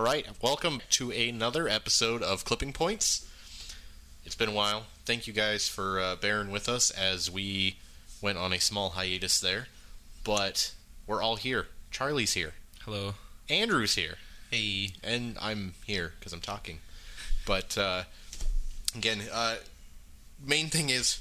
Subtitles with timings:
[0.00, 3.28] All right, welcome to another episode of Clipping Points.
[4.24, 4.84] It's been a while.
[5.04, 7.76] Thank you guys for uh, bearing with us as we
[8.22, 9.66] went on a small hiatus there,
[10.24, 10.72] but
[11.06, 11.66] we're all here.
[11.90, 12.54] Charlie's here.
[12.86, 13.12] Hello.
[13.50, 14.16] Andrew's here.
[14.50, 14.94] Hey.
[15.04, 16.78] And I'm here because I'm talking.
[17.46, 18.04] But uh,
[18.96, 19.56] again, uh,
[20.42, 21.20] main thing is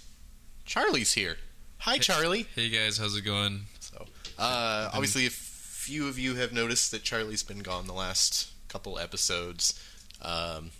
[0.63, 1.35] Charlie's here.
[1.79, 2.47] Hi, Charlie.
[2.55, 3.63] Hey guys, how's it going?
[3.81, 4.05] So,
[4.37, 8.97] uh, obviously, a few of you have noticed that Charlie's been gone the last couple
[8.97, 9.79] episodes.
[10.21, 10.71] Um,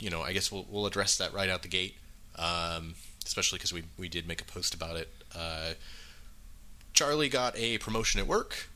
[0.00, 1.96] you know, I guess we'll, we'll address that right out the gate,
[2.36, 2.94] um,
[3.24, 5.08] especially because we, we did make a post about it.
[5.36, 5.72] Uh,
[6.94, 8.68] Charlie got a promotion at work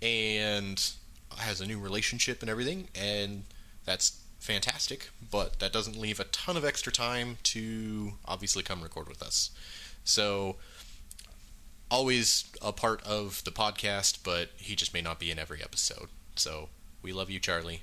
[0.00, 0.90] and
[1.36, 3.44] has a new relationship and everything, and
[3.84, 9.08] that's fantastic, but that doesn't leave a ton of extra time to obviously come record
[9.08, 9.50] with us.
[10.04, 10.56] So,
[11.90, 16.08] always a part of the podcast, but he just may not be in every episode.
[16.36, 16.68] So,
[17.02, 17.82] we love you, Charlie.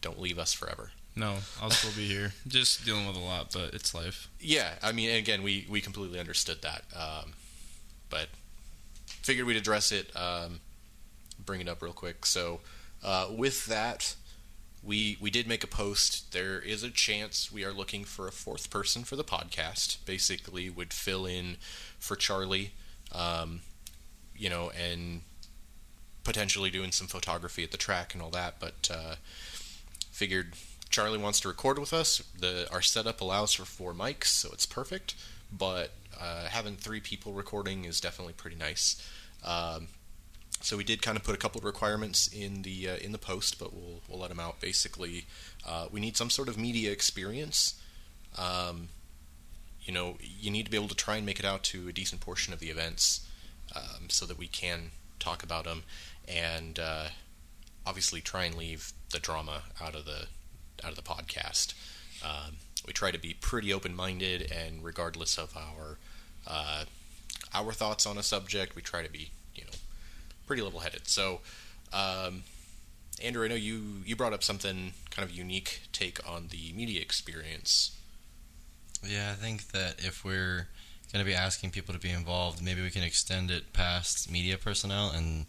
[0.00, 0.92] Don't leave us forever.
[1.16, 2.32] No, I'll still be here.
[2.48, 4.28] Just dealing with a lot, but it's life.
[4.38, 6.84] Yeah, I mean, again, we, we completely understood that.
[6.96, 7.32] Um,
[8.08, 8.28] but
[9.06, 10.60] figured we'd address it, um,
[11.44, 12.24] bring it up real quick.
[12.26, 12.60] So,
[13.02, 14.14] uh, with that,
[14.82, 16.32] we we did make a post.
[16.32, 20.04] There is a chance we are looking for a fourth person for the podcast.
[20.06, 21.56] Basically, would fill in
[21.98, 22.72] for Charlie,
[23.12, 23.60] um,
[24.36, 25.22] you know, and
[26.30, 28.54] potentially doing some photography at the track and all that.
[28.60, 29.16] But uh,
[30.12, 30.52] figured
[30.88, 32.22] Charlie wants to record with us.
[32.38, 35.16] The our setup allows for four mics, so it's perfect.
[35.52, 39.04] But uh, having three people recording is definitely pretty nice.
[39.44, 39.88] Um,
[40.60, 43.18] so we did kind of put a couple of requirements in the uh, in the
[43.18, 44.60] post, but we'll we'll let them out.
[44.60, 45.26] Basically,
[45.66, 47.74] uh, we need some sort of media experience.
[48.38, 48.90] Um,
[49.82, 51.92] you know, you need to be able to try and make it out to a
[51.92, 53.26] decent portion of the events,
[53.74, 55.84] um, so that we can talk about them,
[56.30, 57.06] and uh,
[57.86, 60.26] obviously try and leave the drama out of the
[60.84, 61.74] out of the podcast.
[62.24, 65.98] Um, we try to be pretty open minded, and regardless of our
[66.46, 66.84] uh,
[67.52, 69.76] our thoughts on a subject, we try to be you know
[70.46, 71.08] pretty level headed.
[71.08, 71.40] So,
[71.92, 72.44] um,
[73.22, 77.00] Andrew, I know you you brought up something kind of unique take on the media
[77.00, 77.96] experience.
[79.04, 80.68] Yeah, I think that if we're
[81.12, 84.58] going to be asking people to be involved, maybe we can extend it past media
[84.58, 85.46] personnel and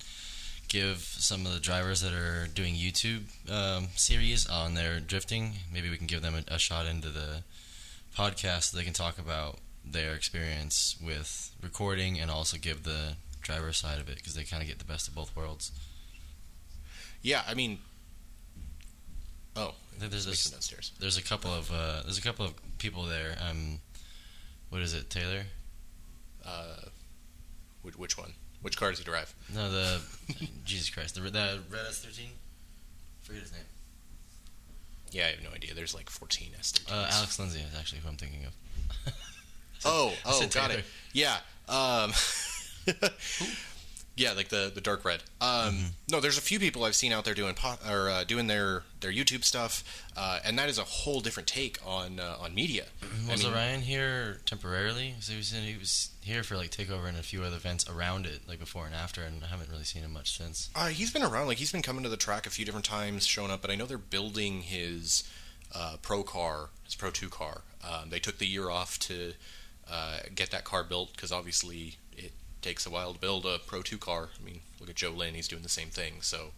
[0.72, 5.90] give some of the drivers that are doing YouTube um, series on their drifting, maybe
[5.90, 7.44] we can give them a, a shot into the
[8.16, 13.74] podcast so they can talk about their experience with recording and also give the driver
[13.74, 15.72] side of it because they kind of get the best of both worlds.
[17.22, 17.80] Yeah, I mean,
[19.58, 20.94] oh, There's a, downstairs.
[21.00, 23.36] there's a couple of uh, there's a couple of people there.
[23.48, 23.80] Um,
[24.70, 25.44] what is it, Taylor?
[26.46, 26.86] Uh,
[27.82, 28.34] which, which one?
[28.62, 29.34] Which car does he drive?
[29.54, 30.02] No, the
[30.66, 32.32] Jesus Christ, the the Red S thirteen.
[33.24, 33.62] Forget his name.
[35.12, 35.74] Yeah, I have no idea.
[35.74, 36.92] There's like 14 S13s.
[36.92, 38.54] Uh, Alex Lindsay is actually who I'm thinking of.
[39.84, 40.86] Oh, oh, got it.
[41.12, 41.38] Yeah.
[41.68, 42.14] Um,
[44.16, 45.24] yeah, like the the dark red.
[45.40, 45.86] Um, Mm-hmm.
[46.12, 48.84] No, there's a few people I've seen out there doing po- or uh, doing their
[49.00, 52.86] their YouTube stuff, uh, and that is a whole different take on uh, on media.
[53.28, 55.16] I Was mean- Orion here temporarily?
[55.22, 57.90] So he was in, he was here for like takeover and a few other events
[57.90, 60.70] around it, like before and after, and I haven't really seen him much since.
[60.76, 61.48] Uh, he's been around.
[61.48, 63.62] Like he's been coming to the track a few different times, showing up.
[63.62, 65.24] But I know they're building his
[65.74, 67.62] uh, pro car, his Pro Two car.
[67.90, 69.34] Um, they took the year off to
[69.90, 71.96] uh, get that car built because obviously
[72.62, 74.30] takes a while to build a Pro Two car.
[74.40, 76.22] I mean, look at Joe Lynn; he's doing the same thing.
[76.22, 76.52] So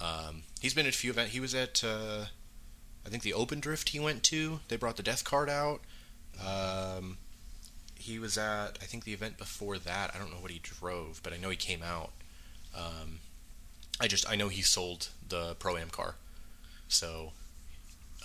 [0.00, 1.32] um, he's been at a few events.
[1.32, 2.26] He was at uh,
[3.04, 4.60] I think the Open Drift he went to.
[4.68, 5.80] They brought the Death Card out.
[6.44, 7.18] Um,
[7.98, 10.12] he was at I think the event before that.
[10.14, 12.12] I don't know what he drove, but I know he came out.
[12.76, 13.20] Um,
[14.00, 16.14] I just I know he sold the pro am car,
[16.88, 17.32] so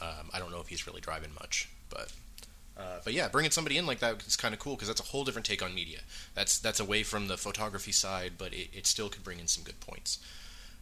[0.02, 2.12] um, I don't know if he's really driving much, but.
[2.78, 5.06] Uh, but yeah, bringing somebody in like that is kind of cool because that's a
[5.06, 6.00] whole different take on media.
[6.34, 9.64] That's that's away from the photography side, but it, it still could bring in some
[9.64, 10.20] good points.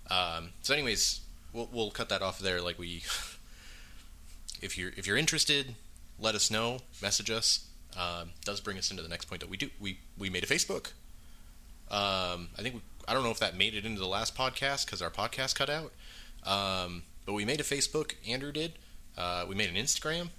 [0.09, 1.21] Um, so, anyways,
[1.53, 2.61] we'll, we'll cut that off there.
[2.61, 3.03] Like we,
[4.61, 5.75] if you're if you're interested,
[6.19, 6.79] let us know.
[7.01, 7.67] Message us.
[7.95, 9.69] Um, does bring us into the next point that we do.
[9.79, 10.93] We we made a Facebook.
[11.91, 14.85] Um, I think we, I don't know if that made it into the last podcast
[14.85, 15.91] because our podcast cut out.
[16.43, 18.13] Um, but we made a Facebook.
[18.27, 18.73] Andrew did.
[19.15, 20.29] Uh, we made an Instagram.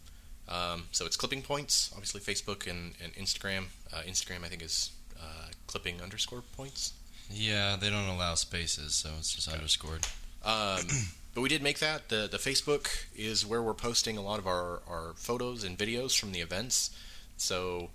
[0.49, 1.91] Um, so it's clipping points.
[1.93, 3.67] Obviously, Facebook and, and Instagram.
[3.93, 6.93] Uh, Instagram, I think, is uh, clipping underscore points.
[7.31, 10.07] Yeah, they don't allow spaces, so it's just underscored.
[10.45, 10.81] Um,
[11.35, 12.09] but we did make that.
[12.09, 16.19] The the Facebook is where we're posting a lot of our, our photos and videos
[16.19, 16.91] from the events.
[17.37, 17.91] So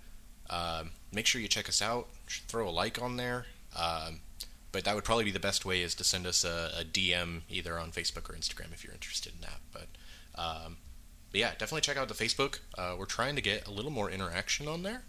[0.48, 2.08] um, make sure you check us out.
[2.48, 3.46] Throw a like on there.
[3.78, 4.20] Um,
[4.72, 7.42] but that would probably be the best way is to send us a, a DM
[7.48, 9.60] either on Facebook or Instagram if you're interested in that.
[9.72, 9.88] But,
[10.40, 10.76] um,
[11.30, 12.58] but yeah, definitely check out the Facebook.
[12.76, 15.02] Uh, we're trying to get a little more interaction on there.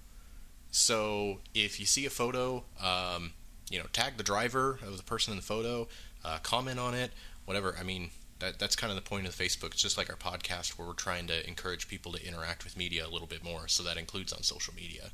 [0.72, 3.34] So if you see a photo, um,
[3.70, 5.88] you know, tag the driver of the person in the photo,
[6.24, 7.12] uh, comment on it,
[7.46, 7.76] whatever.
[7.80, 9.72] I mean, that that's kind of the point of the Facebook.
[9.72, 13.06] It's just like our podcast where we're trying to encourage people to interact with media
[13.06, 13.68] a little bit more.
[13.68, 15.10] So that includes on social media.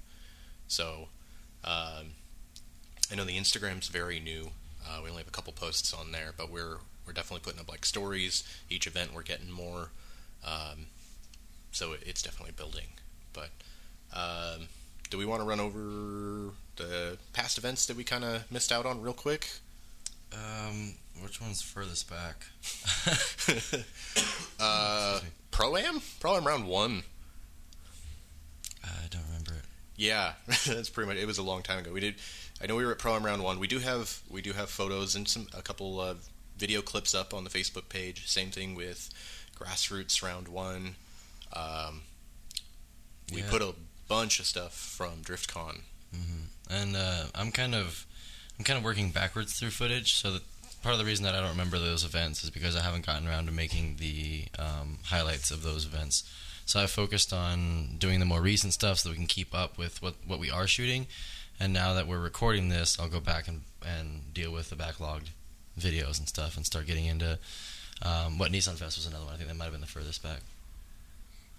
[0.68, 1.10] So
[1.64, 2.14] um,
[3.12, 4.50] I know the Instagram's very new.
[4.86, 7.70] Uh, we only have a couple posts on there, but we're we're definitely putting up
[7.70, 8.44] like stories.
[8.70, 9.90] Each event we're getting more.
[10.46, 10.88] Um,
[11.72, 12.88] so it, it's definitely building.
[13.34, 13.50] But
[14.14, 14.68] um,
[15.10, 18.86] do we want to run over the past events that we kind of missed out
[18.86, 19.50] on real quick?
[20.34, 22.46] Um, which one's furthest back?
[24.60, 25.20] uh,
[25.52, 26.02] Pro Am?
[26.20, 27.04] Pro Am round one.
[28.84, 29.66] I don't remember it.
[29.96, 30.34] Yeah,
[30.68, 31.18] that's pretty much.
[31.18, 31.92] It was a long time ago.
[31.92, 32.16] We did.
[32.62, 33.60] I know we were at Pro Am round one.
[33.60, 37.34] We do have we do have photos and some a couple of video clips up
[37.34, 38.28] on the Facebook page.
[38.28, 39.10] Same thing with
[39.58, 40.96] Grassroots round one.
[41.54, 42.02] Um,
[43.34, 43.50] we Yeah.
[43.50, 43.74] put a
[44.08, 45.82] bunch of stuff from DriftCon.
[46.14, 48.06] hmm And uh, I'm kind of,
[48.58, 50.16] I'm kind of working backwards through footage.
[50.16, 50.44] So that
[50.82, 53.28] part of the reason that I don't remember those events is because I haven't gotten
[53.28, 56.24] around to making the um, highlights of those events.
[56.66, 59.78] So I focused on doing the more recent stuff so that we can keep up
[59.78, 61.08] with what what we are shooting.
[61.60, 65.30] And now that we're recording this, I'll go back and and deal with the backlogged
[65.80, 67.40] videos and stuff and start getting into
[68.02, 69.34] um, what Nissan Fest was another one.
[69.34, 70.42] I think that might have been the furthest back.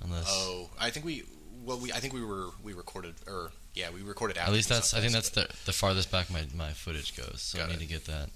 [0.03, 1.25] Unless Oh, I think we
[1.65, 4.69] well we I think we were we recorded or yeah we recorded after At least
[4.69, 4.95] that's.
[4.95, 7.41] I think that's the the farthest back my, my footage goes.
[7.43, 7.81] So I need it.
[7.81, 8.29] to get that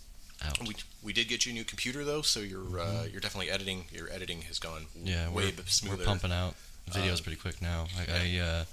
[0.45, 0.59] out.
[0.67, 3.85] We, we did get you a new computer though, so you're uh, you're definitely editing.
[3.93, 5.07] Your editing has gone Mm-hmm.
[5.07, 5.99] yeah, way we're, smoother.
[5.99, 6.55] we're pumping out
[6.91, 7.87] videos Um, pretty quick now.
[7.97, 8.65] Like I uh,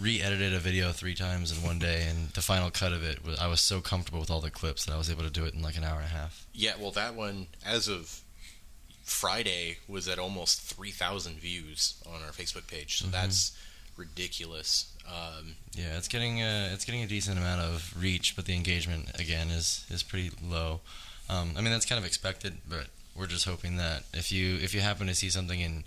[0.00, 3.38] re-edited a video three times in one day, and the final cut of it was
[3.38, 5.54] I was so comfortable with all the clips that I was able to do it
[5.54, 6.46] in like an hour and a half.
[6.52, 8.20] Yeah, well, that one as of
[9.10, 13.10] Friday was at almost three thousand views on our Facebook page, so Mhm.
[13.12, 13.52] that's
[13.96, 14.86] ridiculous.
[15.06, 19.10] Um, Yeah, it's getting uh, it's getting a decent amount of reach, but the engagement
[19.18, 20.80] again is is pretty low.
[21.28, 24.74] Um, I mean that's kind of expected, but we're just hoping that if you if
[24.74, 25.84] you happen to see something and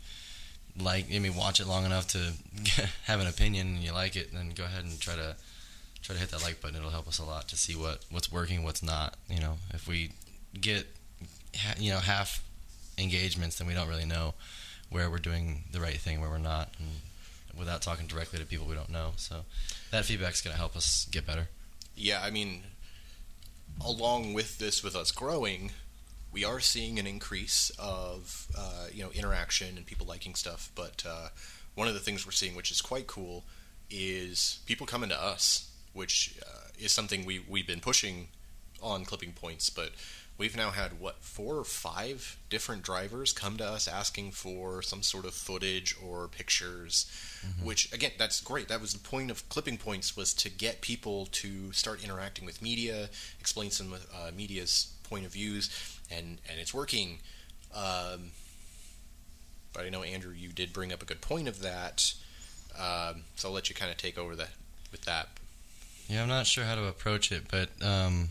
[0.78, 2.34] like I mean watch it long enough to
[3.04, 5.36] have an opinion and you like it, then go ahead and try to
[6.02, 6.75] try to hit that like button.
[6.75, 9.16] It'll help us a lot to see what what's working, what's not.
[9.30, 10.12] You know, if we
[10.60, 10.88] get
[11.80, 12.42] you know half
[12.98, 14.34] engagements, then we don't really know
[14.90, 16.90] where we're doing the right thing, where we're not, and
[17.57, 19.12] without talking directly to people we don't know.
[19.18, 19.45] So
[19.92, 21.48] that feedback's going to help us get better.
[21.95, 22.63] yeah, I mean,
[23.84, 25.72] along with this, with us growing,
[26.31, 30.72] we are seeing an increase of uh, you know interaction and people liking stuff.
[30.75, 31.30] But uh,
[31.75, 33.44] one of the things we're seeing, which is quite cool,
[33.89, 38.28] is people coming to us, which uh, is something we we've been pushing
[38.81, 39.92] on clipping points, but
[40.38, 45.03] we've now had what four or five different drivers come to us asking for some
[45.03, 47.06] sort of footage or pictures
[47.62, 48.68] which again that's great.
[48.68, 52.62] That was the point of clipping points was to get people to start interacting with
[52.62, 53.09] media
[53.39, 55.69] explain some uh, media's point of views
[56.09, 57.19] and and it's working.
[57.75, 58.31] Um,
[59.74, 62.13] but i know andrew you did bring up a good point of that.
[62.77, 64.51] Um, so i'll let you kind of take over that
[64.91, 65.29] with that.
[66.07, 68.29] Yeah, I'm not sure how to approach it, but um,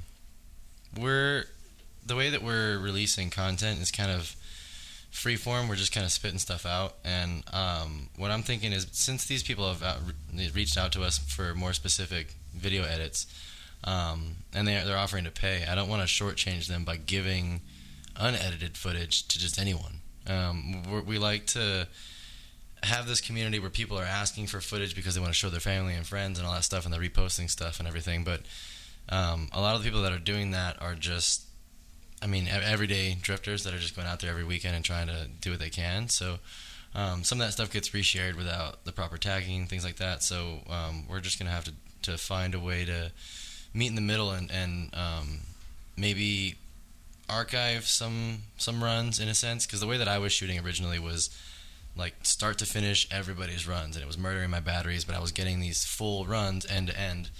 [0.98, 1.44] we're
[2.04, 4.36] the way that we're releasing content is kind of
[5.10, 5.68] free form.
[5.68, 9.42] We're just kind of spitting stuff out, and um, what I'm thinking is since these
[9.42, 9.98] people have out,
[10.54, 13.26] reached out to us for more specific video edits,
[13.84, 17.60] um, and they're they're offering to pay, I don't want to shortchange them by giving
[18.16, 20.00] unedited footage to just anyone.
[20.26, 21.88] Um, we like to
[22.82, 25.60] have this community where people are asking for footage because they want to show their
[25.60, 28.24] family and friends and all that stuff, and they're reposting stuff and everything.
[28.24, 28.40] But
[29.08, 31.42] um, a lot of the people that are doing that are just,
[32.22, 35.26] I mean, everyday drifters that are just going out there every weekend and trying to
[35.40, 36.08] do what they can.
[36.08, 36.38] So
[36.94, 40.22] um, some of that stuff gets reshared without the proper tagging, things like that.
[40.22, 43.12] So um, we're just going to have to to find a way to
[43.72, 45.40] meet in the middle and and um,
[45.96, 46.56] maybe
[47.28, 50.98] archive some some runs in a sense because the way that I was shooting originally
[50.98, 51.30] was
[51.96, 55.32] like start to finish everybody's runs and it was murdering my batteries but I was
[55.32, 57.30] getting these full runs end to end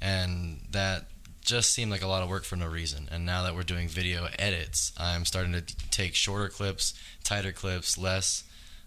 [0.00, 1.06] and that
[1.44, 3.08] just seemed like a lot of work for no reason.
[3.12, 7.96] And now that we're doing video edits I'm starting to take shorter clips tighter clips
[7.96, 8.44] less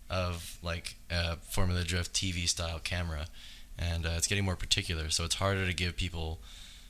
[0.09, 3.27] of like a Formula Drift TV style camera.
[3.77, 6.39] And uh, it's getting more particular so it's harder to give people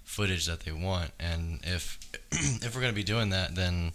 [0.03, 1.11] footage that they want.
[1.19, 1.99] And if
[2.31, 3.91] if we're going to be doing that then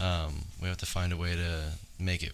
[0.00, 2.32] um, we have to find a way to make it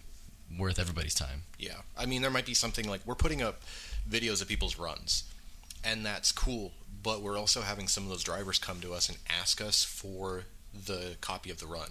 [0.59, 1.43] worth everybody's time.
[1.59, 3.63] Yeah, I mean, there might be something like we're putting up
[4.09, 5.25] videos of people's runs,
[5.85, 6.73] and that's cool.
[7.07, 10.43] But we're also having some of those drivers come to us and ask us for
[10.75, 11.91] the copy of the run.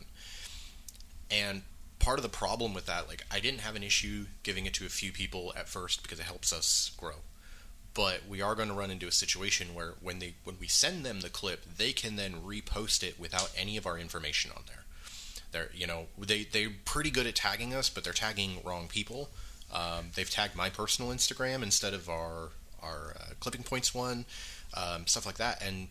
[1.31, 1.61] And
[1.99, 4.85] part of the problem with that, like I didn't have an issue giving it to
[4.85, 7.19] a few people at first because it helps us grow.
[7.93, 11.05] But we are going to run into a situation where when they when we send
[11.05, 14.83] them the clip, they can then repost it without any of our information on there.
[15.53, 19.29] They're you know they they're pretty good at tagging us, but they're tagging wrong people.
[19.71, 22.49] Um, they've tagged my personal Instagram instead of our
[22.83, 24.25] our uh, clipping points one,
[24.75, 25.61] um, stuff like that.
[25.65, 25.87] And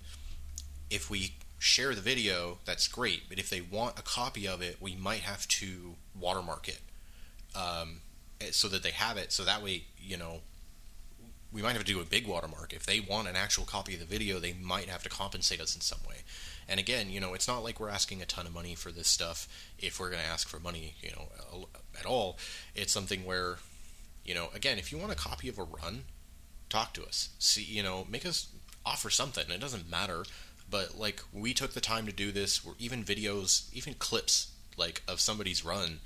[0.91, 3.29] if we share the video, that's great.
[3.29, 6.81] But if they want a copy of it, we might have to watermark it
[7.55, 8.01] um,
[8.51, 9.33] so that they have it.
[9.33, 10.41] So that way, you know,
[11.53, 12.73] we might have to do a big watermark.
[12.73, 15.75] If they want an actual copy of the video, they might have to compensate us
[15.75, 16.17] in some way.
[16.69, 19.07] And again, you know, it's not like we're asking a ton of money for this
[19.07, 19.47] stuff.
[19.79, 22.39] If we're going to ask for money, you know, at all,
[22.75, 23.59] it's something where,
[24.25, 26.05] you know, again, if you want a copy of a run,
[26.69, 27.29] talk to us.
[27.39, 28.49] See, you know, make us
[28.87, 29.51] offer something.
[29.51, 30.25] It doesn't matter,
[30.71, 32.65] but like we took the time to do this.
[32.65, 36.01] Or even videos, even clips like of somebody's run.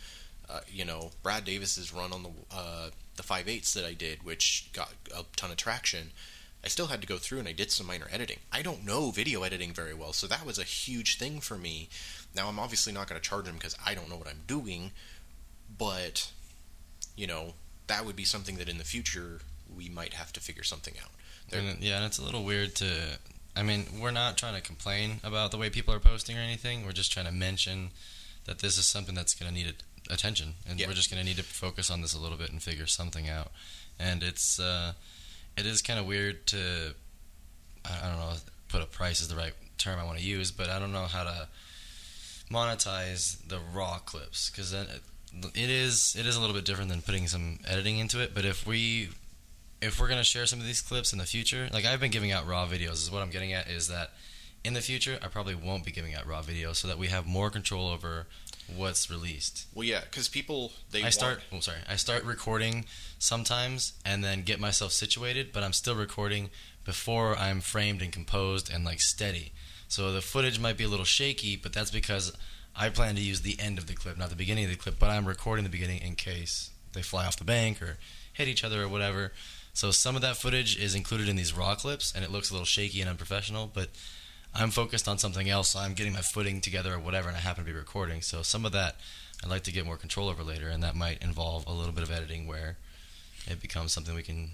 [0.49, 4.23] Uh, you know, Brad Davis's run on the uh, the five eights that I did,
[4.23, 6.13] which got a ton of traction.
[6.65, 8.39] I still had to go through and I did some minor editing.
[8.51, 11.89] I don't know video editing very well, so that was a huge thing for me.
[12.35, 14.91] Now I'm obviously not going to charge him because I don't know what I'm doing,
[15.77, 16.33] but
[17.17, 17.55] you know
[17.87, 19.41] that would be something that in the future
[19.75, 21.11] we might have to figure something out.
[21.53, 23.19] And, yeah, and it's a little weird to.
[23.57, 26.85] I mean, we're not trying to complain about the way people are posting or anything.
[26.85, 27.91] We're just trying to mention
[28.45, 29.75] that this is something that's going to need
[30.11, 30.87] attention, and yeah.
[30.87, 33.29] we're just going to need to focus on this a little bit and figure something
[33.29, 33.51] out.
[33.99, 34.93] And it's uh,
[35.57, 36.95] it is kind of weird to
[37.85, 38.33] I don't know
[38.69, 41.05] put a price is the right term I want to use, but I don't know
[41.05, 41.49] how to
[42.51, 44.89] monetize the raw clips because it,
[45.55, 48.35] it is it is a little bit different than putting some editing into it.
[48.35, 49.11] But if we
[49.81, 52.33] if we're gonna share some of these clips in the future, like I've been giving
[52.33, 54.13] out raw videos, is what I'm getting at is that
[54.65, 57.27] in the future I probably won't be giving out raw videos so that we have
[57.27, 58.27] more control over
[58.75, 59.67] what's released.
[59.75, 61.15] Well, yeah, because people they I want...
[61.15, 61.41] start.
[61.53, 61.79] Oh, sorry.
[61.89, 62.85] I start recording
[63.19, 66.51] sometimes and then get myself situated, but I'm still recording
[66.85, 69.53] before I'm framed and composed and like steady.
[69.89, 72.37] So the footage might be a little shaky, but that's because
[72.77, 74.99] I plan to use the end of the clip, not the beginning of the clip.
[74.99, 77.97] But I'm recording the beginning in case they fly off the bank or
[78.33, 79.33] hit each other or whatever.
[79.79, 82.53] So some of that footage is included in these raw clips, and it looks a
[82.53, 83.71] little shaky and unprofessional.
[83.73, 83.91] But
[84.53, 85.69] I'm focused on something else.
[85.69, 88.21] So I'm getting my footing together or whatever, and I happen to be recording.
[88.21, 88.97] So some of that
[89.41, 92.03] I'd like to get more control over later, and that might involve a little bit
[92.03, 92.77] of editing where
[93.47, 94.51] it becomes something we can,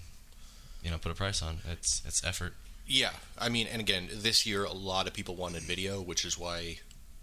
[0.83, 1.57] you know, put a price on.
[1.71, 2.53] It's it's effort.
[2.85, 6.37] Yeah, I mean, and again, this year a lot of people wanted video, which is
[6.37, 6.77] why,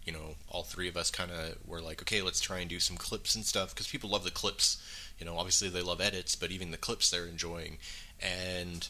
[0.04, 2.80] you know, all three of us kind of were like, okay, let's try and do
[2.80, 4.82] some clips and stuff because people love the clips.
[5.18, 7.78] You know, obviously they love edits, but even the clips they're enjoying,
[8.20, 8.88] and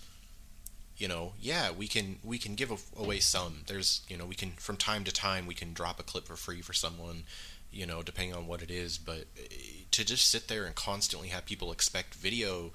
[0.96, 3.62] you know, yeah, we can we can give away some.
[3.66, 6.36] There's, you know, we can from time to time we can drop a clip for
[6.36, 7.24] free for someone,
[7.70, 8.98] you know, depending on what it is.
[8.98, 12.72] But eh, to just sit there and constantly have people expect video,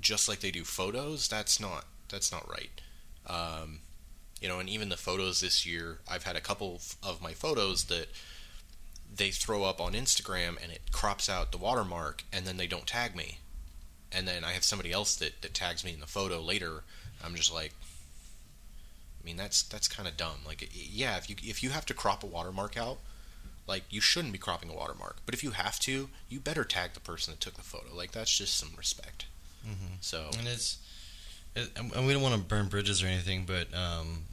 [0.00, 2.80] just like they do photos, that's not that's not right.
[3.26, 3.80] Um,
[4.44, 7.84] you know, and even the photos this year, I've had a couple of my photos
[7.84, 8.08] that
[9.16, 12.86] they throw up on Instagram and it crops out the watermark and then they don't
[12.86, 13.38] tag me.
[14.12, 16.82] And then I have somebody else that, that tags me in the photo later.
[17.24, 17.72] I'm just like,
[19.18, 20.40] I mean, that's that's kind of dumb.
[20.46, 22.98] Like, yeah, if you if you have to crop a watermark out,
[23.66, 25.20] like you shouldn't be cropping a watermark.
[25.24, 27.94] But if you have to, you better tag the person that took the photo.
[27.94, 29.24] Like that's just some respect.
[29.66, 29.94] Mm-hmm.
[30.02, 30.76] So and it's
[31.56, 34.24] it, and we don't want to burn bridges or anything, but um,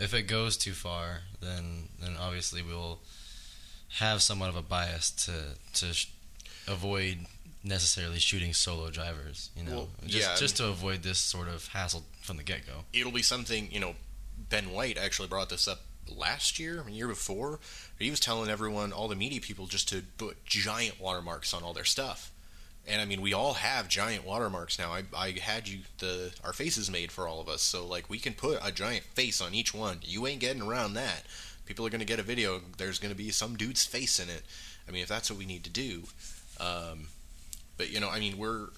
[0.00, 3.00] if it goes too far, then then obviously we'll
[3.98, 5.32] have somewhat of a bias to
[5.74, 6.10] to sh-
[6.66, 7.18] avoid
[7.62, 9.50] necessarily shooting solo drivers.
[9.56, 12.66] You know, well, just yeah, just to avoid this sort of hassle from the get
[12.66, 12.84] go.
[12.92, 13.68] It'll be something.
[13.70, 13.94] You know,
[14.48, 17.60] Ben White actually brought this up last year, year before.
[17.98, 21.72] He was telling everyone, all the media people, just to put giant watermarks on all
[21.74, 22.32] their stuff
[22.86, 24.92] and I mean, we all have giant watermarks now.
[24.92, 28.18] I, I had you the our faces made for all of us, so like we
[28.18, 29.98] can put a giant face on each one.
[30.02, 31.24] You ain't getting around that.
[31.66, 32.60] People are gonna get a video.
[32.78, 34.42] There's gonna be some dude's face in it.
[34.88, 36.04] I mean, if that's what we need to do.
[36.58, 37.08] Um,
[37.76, 38.68] but you know, I mean, we're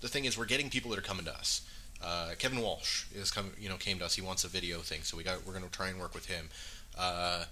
[0.00, 1.62] the thing is we're getting people that are coming to us.
[2.02, 4.14] Uh, Kevin Walsh is come, you know, came to us.
[4.14, 6.48] He wants a video thing, so we got we're gonna try and work with him.
[6.96, 7.44] Uh,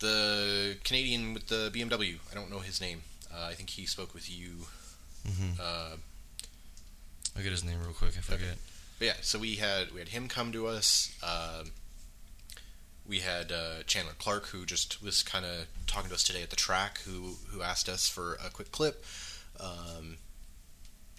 [0.00, 3.02] the Canadian with the BMW, I don't know his name.
[3.32, 4.66] Uh, I think he spoke with you
[5.28, 5.60] Mm-hmm.
[5.60, 5.96] Uh,
[7.36, 8.14] I'll get his name real quick.
[8.16, 8.40] I forget.
[8.42, 8.56] Okay.
[9.00, 11.14] yeah, so we had we had him come to us.
[11.22, 11.64] Uh,
[13.06, 16.50] we had uh, Chandler Clark, who just was kind of talking to us today at
[16.50, 19.04] the track, who who asked us for a quick clip.
[19.60, 20.18] Um,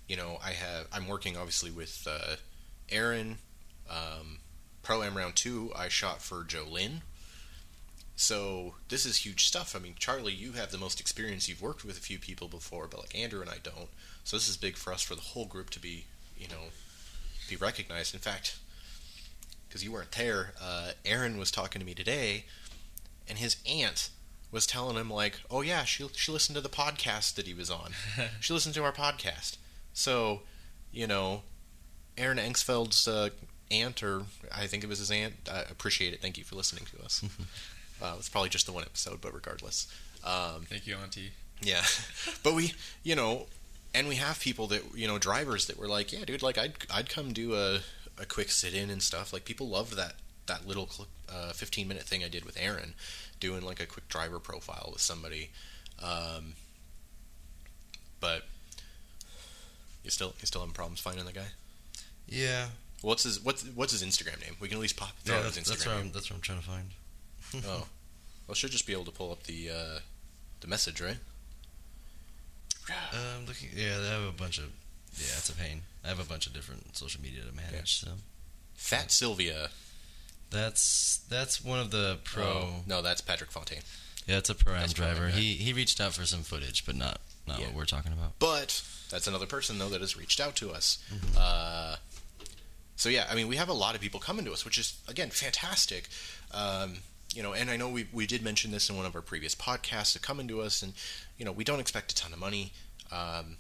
[0.07, 2.35] you know, I have I'm working obviously with uh,
[2.89, 3.37] Aaron,
[3.89, 4.39] Um,
[4.83, 7.01] Pro Am round two, I shot for Joe Lynn.
[8.19, 9.77] So this is huge stuff.
[9.77, 11.47] I mean, Charlie, you have the most experience.
[11.47, 13.87] You've worked with a few people before, but like Andrew and I don't.
[14.25, 16.03] So this is big for us for the whole group to be,
[16.37, 16.65] you know,
[17.49, 18.13] be recognized.
[18.13, 18.59] In fact,
[19.67, 22.43] because you weren't there, uh, Aaron was talking to me today,
[23.25, 24.09] and his aunt
[24.51, 27.71] was telling him like, "Oh yeah, she she listened to the podcast that he was
[27.71, 27.91] on.
[28.41, 29.55] she listened to our podcast."
[29.93, 30.41] So,
[30.91, 31.43] you know,
[32.17, 33.29] Aaron Engsfeld's uh,
[33.71, 34.23] aunt, or
[34.53, 35.35] I think it was his aunt.
[35.49, 36.21] I appreciate it.
[36.21, 37.23] Thank you for listening to us.
[38.01, 39.87] uh, it's probably just the one episode, but regardless.
[40.23, 41.31] Um, Thank you, Auntie.
[41.61, 41.83] yeah,
[42.43, 43.47] but we, you know,
[43.93, 46.73] and we have people that you know, drivers that were like, yeah, dude, like I'd
[46.93, 47.79] I'd come do a
[48.21, 49.31] a quick sit in and stuff.
[49.33, 50.15] Like people loved that
[50.47, 52.93] that little clip, uh, 15 minute thing I did with Aaron,
[53.39, 55.51] doing like a quick driver profile with somebody.
[56.01, 56.53] Um,
[58.19, 58.43] but
[60.03, 61.47] you still you still having problems finding the guy.
[62.27, 62.67] Yeah,
[63.01, 64.55] What's his what's what's his Instagram name?
[64.59, 66.05] We can at least pop throw yeah that's, his that's what name.
[66.07, 66.89] I'm that's what I'm trying to find.
[67.65, 67.87] Oh,
[68.47, 69.99] well, should just be able to pull up the uh,
[70.61, 71.17] the message, right?
[73.13, 74.65] Um, looking, yeah, I have a bunch of.
[75.15, 75.81] Yeah, it's a pain.
[76.03, 77.99] I have a bunch of different social media to manage.
[78.01, 78.11] So
[78.75, 79.69] Fat Sylvia.
[80.49, 82.43] that's that's one of the pro.
[82.43, 83.81] Oh, no, that's Patrick Fontaine.
[84.25, 85.25] Yeah, it's a pro am driver.
[85.25, 85.31] am.
[85.31, 87.67] He he reached out for some footage, but not not Yeah.
[87.67, 88.37] what we're talking about.
[88.39, 90.99] But that's another person though that has reached out to us.
[91.13, 91.35] Mm-hmm.
[91.37, 91.95] Uh,
[92.95, 94.97] so yeah, I mean, we have a lot of people coming to us, which is
[95.07, 96.07] again fantastic.
[96.51, 96.97] Um,
[97.35, 99.55] you know, and I know we we did mention this in one of our previous
[99.55, 100.93] podcasts to come into us, and
[101.37, 102.73] you know, we don't expect a ton of money.
[103.11, 103.57] Um,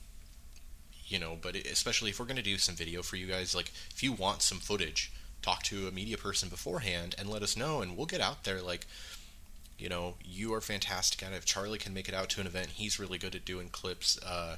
[1.07, 3.71] you know, but especially if we're going to do some video for you guys, like
[3.91, 5.11] if you want some footage,
[5.41, 8.61] talk to a media person beforehand and let us know, and we'll get out there.
[8.61, 8.85] Like,
[9.77, 11.37] you know, you are fantastic at it.
[11.37, 14.19] If Charlie can make it out to an event, he's really good at doing clips.
[14.23, 14.57] Uh,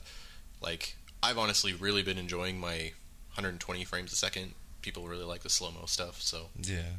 [0.61, 2.91] like, I've honestly really been enjoying my
[3.35, 4.53] 120 frames a second.
[4.81, 6.97] People really like the slow mo stuff, so Yeah,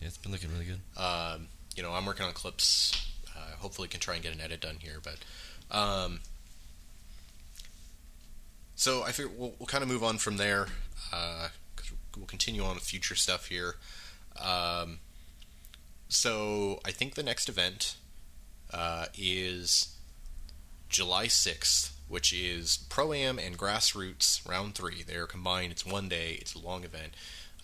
[0.00, 0.80] yeah, it's been looking really good.
[1.00, 2.92] um, you know, I'm working on clips.
[3.36, 4.98] Uh, hopefully, can try and get an edit done here.
[5.02, 6.20] But um,
[8.74, 10.66] so I figure we'll, we'll kind of move on from there
[11.10, 13.76] because we'll continue on with future stuff here.
[14.42, 14.98] Um,
[16.08, 17.96] so I think the next event
[18.72, 19.96] uh, is
[20.88, 25.02] July 6th, which is Pro Am and Grassroots Round 3.
[25.02, 25.72] They're combined.
[25.72, 27.14] It's one day, it's a long event.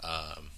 [0.02, 0.50] Um,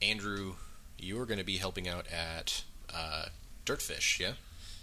[0.00, 0.54] Andrew,
[0.98, 3.26] you are going to be helping out at uh,
[3.64, 4.32] Dirtfish, yeah?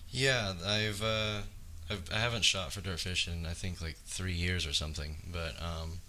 [0.10, 1.42] Yeah, I've, uh,
[1.90, 5.56] I've I haven't shot for Dirtfish in I think like three years or something, but
[5.62, 6.00] um,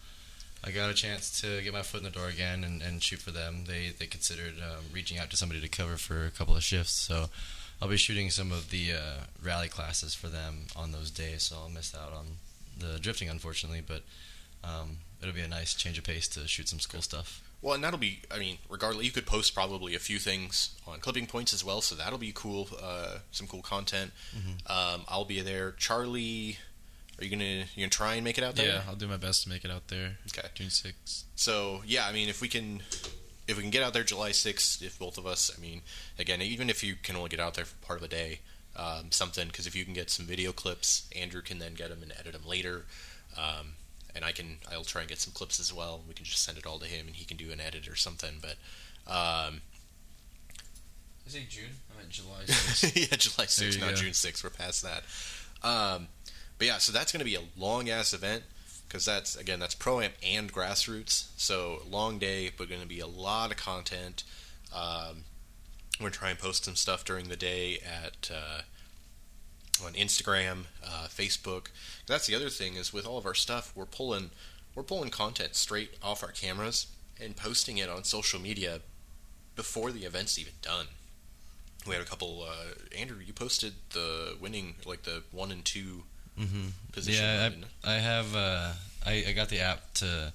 [0.63, 3.21] I got a chance to get my foot in the door again and, and shoot
[3.21, 3.65] for them.
[3.67, 6.93] They they considered um, reaching out to somebody to cover for a couple of shifts,
[6.93, 7.27] so
[7.81, 11.45] I'll be shooting some of the uh, rally classes for them on those days.
[11.45, 12.39] So I'll miss out on
[12.79, 14.03] the drifting, unfortunately, but
[14.63, 17.43] um, it'll be a nice change of pace to shoot some school stuff.
[17.65, 21.01] Well, and that'll be, I mean, regardless, you could post probably a few things on
[21.01, 24.13] clipping points as well, so that'll be cool, uh, some cool content.
[24.67, 25.73] Um, I'll be there.
[25.73, 26.59] Charlie,
[27.19, 28.67] are you gonna you gonna try and make it out there?
[28.67, 30.19] Yeah, I'll do my best to make it out there.
[30.29, 30.47] Okay.
[30.55, 31.25] June 6th.
[31.37, 32.83] So yeah, I mean, if we can,
[33.49, 35.81] if we can get out there July sixth, if both of us, I mean,
[36.19, 38.41] again, even if you can only get out there for part of a day,
[38.77, 42.03] um, something, because if you can get some video clips, Andrew can then get them
[42.03, 42.85] and edit them later,
[43.39, 43.75] um,
[44.15, 46.03] and I can, I'll try and get some clips as well.
[46.07, 47.97] We can just send it all to him, and he can do an edit or
[47.97, 48.37] something.
[48.41, 48.57] But
[49.07, 49.61] um,
[51.27, 51.71] I say June?
[51.93, 52.97] I meant July 6th.
[52.97, 53.97] yeah, July sixth, you not go.
[53.97, 54.45] June sixth.
[54.45, 55.05] We're past that.
[55.67, 56.09] Um,
[56.59, 58.45] but yeah, so that's going to be a long ass event
[58.87, 61.29] because that's again that's pro am and grassroots.
[61.37, 64.25] So long day, but going to be a lot of content.
[64.75, 65.25] Um,
[66.01, 68.63] we're trying to post some stuff during the day at uh,
[69.85, 71.67] on Instagram, uh, Facebook.
[72.07, 74.31] That's the other thing is with all of our stuff, we're pulling
[74.75, 76.89] we're pulling content straight off our cameras
[77.21, 78.81] and posting it on social media
[79.55, 80.87] before the event's even done.
[81.87, 82.43] We had a couple.
[82.43, 86.05] Uh, Andrew, you posted the winning, like the one and two
[86.37, 86.71] Mm-hmm.
[86.91, 87.23] position.
[87.25, 87.51] Yeah.
[87.85, 88.35] I, I have.
[88.35, 88.73] Uh,
[89.07, 90.33] I, I got the app to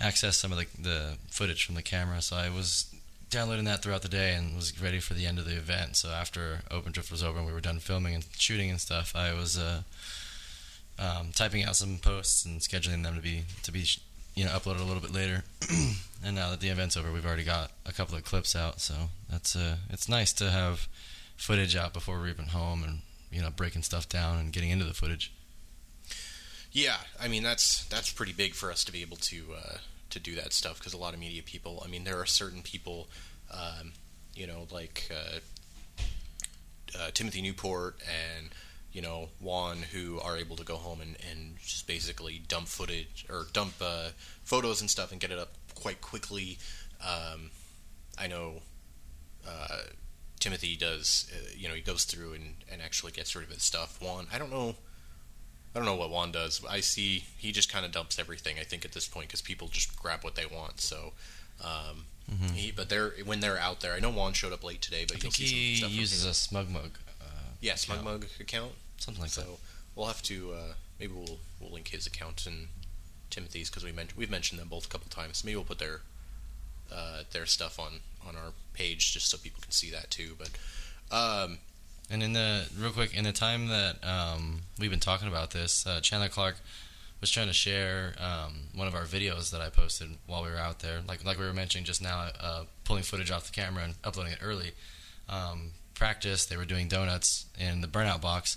[0.00, 2.94] access some of the, the footage from the camera, so I was
[3.30, 5.96] downloading that throughout the day and was ready for the end of the event.
[5.96, 9.14] So after Open Drift was over and we were done filming and shooting and stuff,
[9.14, 9.82] I was uh,
[10.98, 13.86] um, typing out some posts and scheduling them to be to be
[14.34, 15.44] you know uploaded a little bit later.
[16.24, 18.94] and now that the event's over, we've already got a couple of clips out, so
[19.30, 20.88] that's uh, it's nice to have
[21.36, 22.98] footage out before we're even home and
[23.30, 25.32] you know breaking stuff down and getting into the footage.
[26.72, 29.76] Yeah, I mean that's that's pretty big for us to be able to uh,
[30.10, 31.82] to do that stuff because a lot of media people.
[31.84, 33.08] I mean, there are certain people,
[33.52, 33.92] um,
[34.34, 35.38] you know, like uh,
[36.98, 37.96] uh, Timothy Newport
[38.36, 38.48] and
[38.92, 43.26] you know Juan, who are able to go home and, and just basically dump footage
[43.28, 44.10] or dump uh,
[44.44, 46.58] photos and stuff and get it up quite quickly.
[47.00, 47.50] Um,
[48.18, 48.62] I know
[49.46, 49.82] uh,
[50.38, 51.30] Timothy does.
[51.32, 54.00] Uh, you know, he goes through and, and actually gets rid of his stuff.
[54.02, 54.74] Juan, I don't know.
[55.74, 56.60] I don't know what Juan does.
[56.68, 58.58] I see he just kind of dumps everything.
[58.58, 60.80] I think at this point because people just grab what they want.
[60.80, 61.12] So,
[61.62, 62.54] um, Mhm.
[62.54, 63.94] he, but they're when they're out there.
[63.94, 66.24] I know Juan showed up late today, but I think see he some stuff uses
[66.24, 66.90] a SmugMug.
[67.20, 67.24] Uh,
[67.60, 68.04] yeah Smug account.
[68.22, 68.72] Mug account.
[68.98, 69.50] something like so that.
[69.96, 72.68] we'll have to uh, maybe we'll we'll link his account and
[73.30, 75.44] Timothy's because we mentioned we've mentioned them both a couple times.
[75.44, 76.00] Maybe we'll put their
[76.92, 80.36] uh, their stuff on on our page just so people can see that too.
[80.38, 80.50] But
[81.14, 81.58] um,
[82.10, 85.86] And in the real quick, in the time that um, we've been talking about this,
[85.86, 86.56] uh, Chandler Clark
[87.20, 90.58] was trying to share um, one of our videos that I posted while we were
[90.58, 93.84] out there, like like we were mentioning just now, uh, pulling footage off the camera
[93.84, 94.72] and uploading it early.
[95.28, 98.56] Um, practice, they were doing donuts in the burnout box,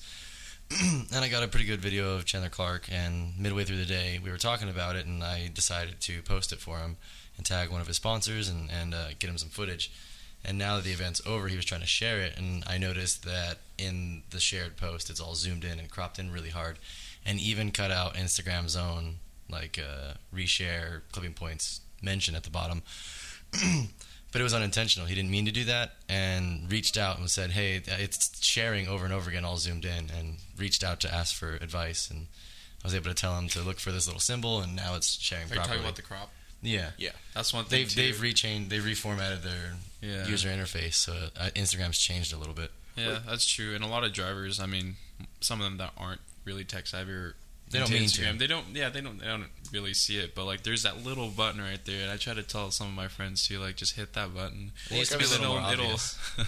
[0.82, 2.88] and I got a pretty good video of Chandler Clark.
[2.92, 6.52] And midway through the day, we were talking about it, and I decided to post
[6.52, 6.98] it for him
[7.38, 9.92] and tag one of his sponsors and and uh, get him some footage.
[10.46, 13.24] And now that the event's over, he was trying to share it, and I noticed
[13.24, 16.80] that in the shared post, it's all zoomed in and cropped in really hard,
[17.26, 19.16] and even cut out Instagram's own
[19.50, 22.82] like uh, reshare clipping points mention at the bottom.
[24.32, 25.06] but it was unintentional.
[25.06, 29.06] He didn't mean to do that, and reached out and said, "Hey, it's sharing over
[29.06, 32.28] and over again, all zoomed in," and reached out to ask for advice, and
[32.84, 35.20] I was able to tell him to look for this little symbol, and now it's
[35.22, 35.78] sharing Are you properly.
[35.78, 36.32] talking about the crop?
[36.64, 36.92] Yeah.
[36.98, 37.82] Yeah, that's one thing.
[37.82, 40.26] They've they've rechained they reformatted their yeah.
[40.26, 42.72] user interface, so uh, Instagram's changed a little bit.
[42.96, 43.76] Yeah, that's true.
[43.76, 44.96] And a lot of drivers, I mean,
[45.40, 47.36] some of them that aren't really tech savvy or
[47.72, 48.22] They don't mean to.
[48.22, 48.66] Instagram, They don't.
[48.74, 49.20] Yeah, they don't.
[49.20, 50.36] They don't really see it.
[50.36, 52.94] But like, there's that little button right there, and I try to tell some of
[52.94, 54.72] my friends to like just hit that button.
[54.90, 56.00] It needs to be a little it'll, it'll,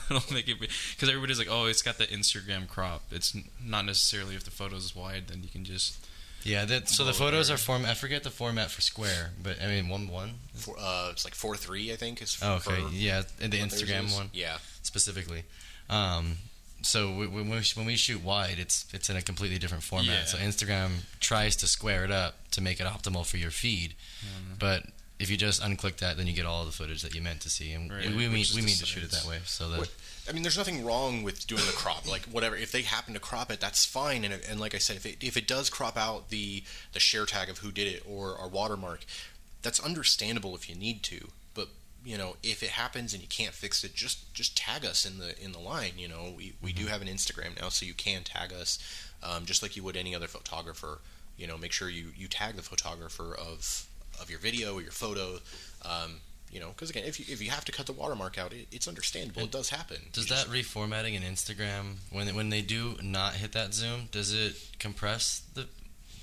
[0.17, 3.03] it'll make it because everybody's like, oh, it's got the Instagram crop.
[3.11, 6.05] It's not necessarily if the photo is wide, then you can just.
[6.45, 7.55] Yeah, that, so the photos there.
[7.55, 7.85] are form.
[7.85, 10.35] I forget the format for square, but I mean one one.
[10.53, 12.37] for, uh, it's like four three, I think is.
[12.41, 15.43] Oh, okay, yeah, the Instagram one Yeah, specifically.
[15.89, 16.37] Um,
[16.83, 20.07] so we, when we when we shoot wide, it's it's in a completely different format.
[20.07, 20.25] Yeah.
[20.25, 24.59] So Instagram tries to square it up to make it optimal for your feed, Mm.
[24.59, 24.83] but
[25.19, 27.49] if you just unclick that, then you get all the footage that you meant to
[27.49, 29.39] see, and Right, we, we mean we mean to shoot it that way.
[29.45, 29.91] So that What-
[30.27, 32.09] I mean, there's nothing wrong with doing the crop.
[32.09, 34.23] Like whatever, if they happen to crop it, that's fine.
[34.25, 37.25] And, and like I said, if it if it does crop out the the share
[37.25, 39.05] tag of who did it or our watermark,
[39.61, 41.29] that's understandable if you need to.
[41.53, 41.67] But
[42.03, 45.19] you know, if it happens and you can't fix it, just just tag us in
[45.19, 45.93] the in the line.
[45.97, 48.79] You know, we we do have an Instagram now, so you can tag us,
[49.21, 50.99] um, just like you would any other photographer.
[51.37, 53.85] You know, make sure you you tag the photographer of
[54.21, 55.39] of your video or your photo.
[55.83, 58.53] Um, you know, because again, if you if you have to cut the watermark out,
[58.53, 59.41] it, it's understandable.
[59.41, 59.97] And it does happen.
[60.13, 64.07] Does You that just- reformatting in Instagram when when they do not hit that zoom,
[64.11, 65.67] does it compress the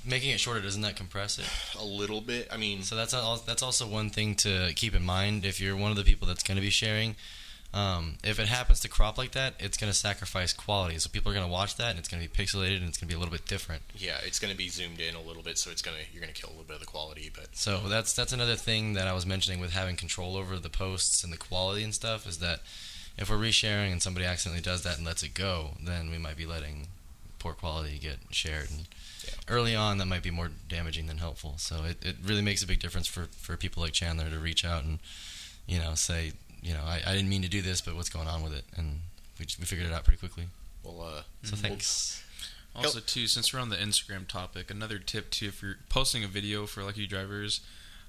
[0.04, 0.60] making it shorter?
[0.60, 1.44] Doesn't that compress it?
[1.78, 2.48] a little bit?
[2.50, 5.76] I mean, So that's al- that's also one thing to keep in mind if you're
[5.76, 7.14] one of the people that's going to be sharing.
[7.74, 10.98] Um, if it happens to crop like that, it's going to sacrifice quality.
[10.98, 12.98] So people are going to watch that, and it's going to be pixelated, and it's
[12.98, 13.82] going to be a little bit different.
[13.96, 16.32] yeah, it's going to be zoomed in a little bit, so it's gonna you're gonna
[16.34, 17.30] kill a little bit of the quality.
[17.34, 20.68] But So that's that's another thing that I was mentioning with having control over the
[20.68, 22.60] posts and the quality and stuff is that
[23.16, 26.36] if we're resharing and somebody accidentally does that and lets it go, then we might
[26.36, 26.88] be letting
[27.38, 28.70] poor quality get shared.
[28.70, 28.86] And
[29.24, 29.34] Yeah.
[29.48, 31.54] early on, that might be more damaging than helpful.
[31.58, 34.64] So it, it really makes a big difference for, for people like Chandler to reach
[34.64, 34.98] out and
[35.66, 38.28] you know say you know I, I didn't mean to do this, but what's going
[38.28, 38.64] on with it?
[38.76, 39.00] And
[39.38, 40.46] we we figured it out pretty quickly.
[40.84, 42.22] we'll uh, So thanks.
[42.74, 46.26] Also, too, since we're on the Instagram topic, another tip too, if you're posting a
[46.26, 47.60] video for lucky drivers,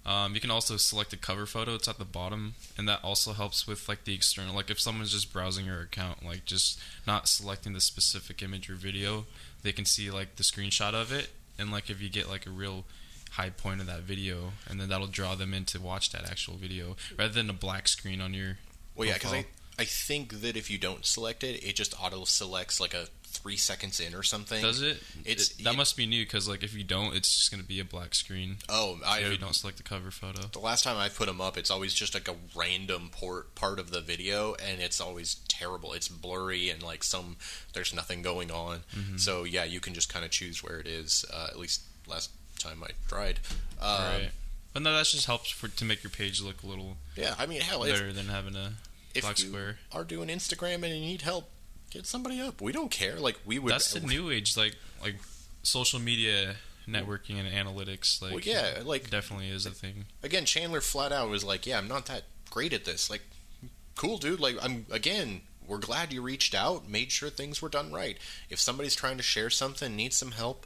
[0.06, 1.76] um, you can also select a cover photo.
[1.76, 4.56] It's at the bottom, and that also helps with like the external.
[4.56, 8.76] Like if someone's just browsing your account, like just not selecting the specific image or
[8.76, 9.26] video,
[9.64, 12.50] they can see like the screenshot of it, and like if you get like a
[12.50, 12.86] real
[13.34, 16.56] high point of that video, and then that'll draw them in to watch that actual
[16.56, 18.58] video rather than a black screen on your.
[18.96, 19.46] well, yeah, because I.
[19.80, 23.58] I think that if you don't select it, it just auto selects like a three
[23.58, 24.62] seconds in or something.
[24.62, 25.02] Does it?
[25.26, 27.64] It's- It- that it- must be new because like if you don't, it's just gonna
[27.64, 28.58] be a black screen.
[28.70, 30.46] Oh, I if you don't select the cover photo.
[30.50, 33.80] The last time I put them up, it's always just like a random port part
[33.80, 35.94] of the video, and it's always terrible.
[35.94, 37.38] It's blurry and like some
[37.74, 38.84] there's nothing going on.
[38.96, 39.20] Mhm.
[39.20, 41.26] So yeah, you can just kind of choose where it is.
[41.34, 42.30] Uh, at least last
[42.64, 43.40] time I tried.
[43.82, 44.30] Um, right.
[44.74, 47.46] But no, that just helps for to make your page look a little Yeah, I
[47.46, 48.74] mean, hell, if, better than having a
[49.14, 49.78] if black square.
[49.92, 51.50] are doing Instagram and you need help,
[51.92, 52.60] get somebody up.
[52.60, 53.16] We don't care.
[53.18, 53.72] Like we would.
[53.72, 55.16] That's the new age, like like
[55.62, 56.56] social media
[56.88, 58.22] networking and analytics.
[58.22, 60.06] Like Well, yeah, like definitely is a thing.
[60.24, 63.22] again, Chandler flat out was like, "Yeah, I'm not that great at this." Like,
[63.96, 64.40] cool, dude.
[64.40, 65.42] Like, I'm again.
[65.66, 68.18] We're glad you reached out, made sure things were done right.
[68.50, 70.66] If somebody's trying to share something, needs some help,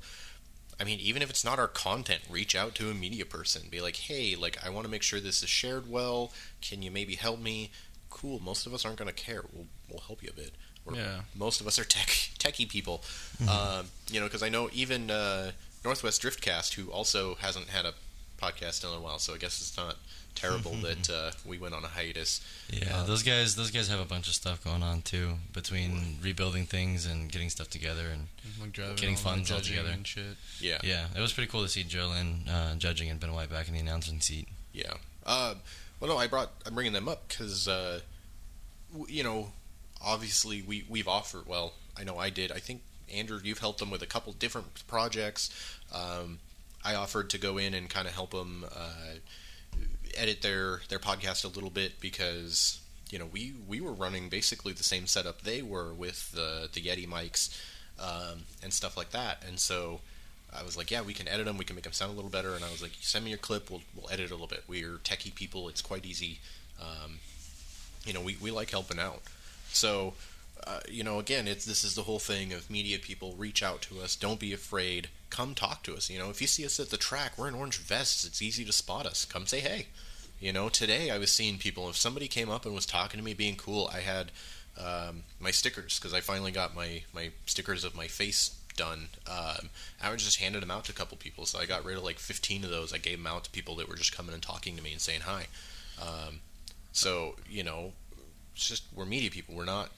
[0.80, 3.64] I mean, even if it's not our content, reach out to a media person.
[3.70, 6.32] Be like, hey, like I want to make sure this is shared well.
[6.62, 7.72] Can you maybe help me?
[8.10, 8.40] Cool.
[8.40, 9.44] Most of us aren't going to care.
[9.54, 10.52] We'll we'll help you a bit.
[10.86, 11.22] We're, Yeah.
[11.36, 12.08] Most of us are tech
[12.40, 13.04] techie people.
[13.50, 15.52] Um, you know, because I know even uh,
[15.84, 17.94] Northwest Driftcast, who also hasn't had a
[18.40, 19.96] podcast in a while, so I guess it's not
[20.38, 22.42] terrible that uh, we went on a hiatus.
[22.72, 26.20] Yeah, Uh, those guys those guys have a bunch of stuff going on too between
[26.22, 28.28] rebuilding things and getting stuff together and
[28.62, 29.94] Like Getting funds all judging together.
[29.94, 30.36] and shit.
[30.60, 30.80] Yeah.
[30.84, 33.68] yeah, it was pretty cool to see Joe Lynn uh, judging and Ben White back
[33.68, 34.48] in the announcing seat.
[34.74, 34.94] Yeah.
[35.26, 35.56] Uh,
[36.00, 36.52] well, no, I brought.
[36.66, 38.00] I'm bringing them up because, uh,
[38.94, 39.52] w- you know,
[40.02, 41.48] obviously we we've offered.
[41.48, 42.52] Well, I know I did.
[42.52, 42.82] I think
[43.14, 45.50] Andrew, you've helped them with a couple different projects.
[45.94, 46.40] Um,
[46.86, 49.16] I offered to go in and kind of help them uh,
[50.18, 54.74] edit their their podcast a little bit because you know we we were running basically
[54.74, 57.56] the same setup they were with the the Yeti mics
[58.00, 60.02] um, and stuff like that, and so.
[60.58, 61.58] I was like, yeah, we can edit them.
[61.58, 62.56] We can make them sound a little better.
[62.56, 63.70] And I was like, send me your clip.
[63.70, 64.64] We'll, we'll edit it a little bit.
[64.66, 65.68] We're techie people.
[65.68, 66.40] It's quite easy.
[66.82, 67.20] Um,
[68.06, 69.22] you know, we, we like helping out.
[69.74, 70.14] So,
[70.66, 73.82] uh, you know, again, it's this is the whole thing of media people reach out
[73.84, 74.16] to us.
[74.16, 75.10] Don't be afraid.
[75.30, 76.10] Come talk to us.
[76.10, 78.26] You know, if you see us at the track, we're in orange vests.
[78.26, 79.26] It's easy to spot us.
[79.26, 79.88] Come say hey.
[80.40, 81.90] You know, today I was seeing people.
[81.90, 84.32] If somebody came up and was talking to me, being cool, I had
[84.78, 89.10] um, my stickers because I finally got my my stickers of my face done.
[89.30, 89.70] Um,
[90.02, 91.46] I was just handing them out to a couple people.
[91.46, 92.94] So I got rid of like 15 of those.
[92.94, 95.02] I gave them out to people that were just coming and talking to me and
[95.02, 95.48] saying hi.
[96.00, 96.42] Um,
[96.92, 97.94] so you know,
[98.56, 99.56] it's just we're media people.
[99.56, 99.90] We're not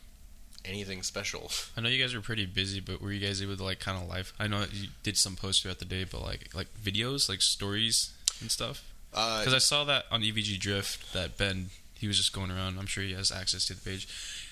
[0.64, 1.52] anything special.
[1.78, 4.02] I know you guys were pretty busy, but were you guys able to like kind
[4.02, 4.32] of live?
[4.40, 8.14] I know you did some posts throughout the day, but like like videos, like stories
[8.40, 8.89] and stuff.
[9.14, 12.80] Uh, Because I saw that on EVG Drift that Ben he was just going around.
[12.80, 14.08] I'm sure he has access to the page,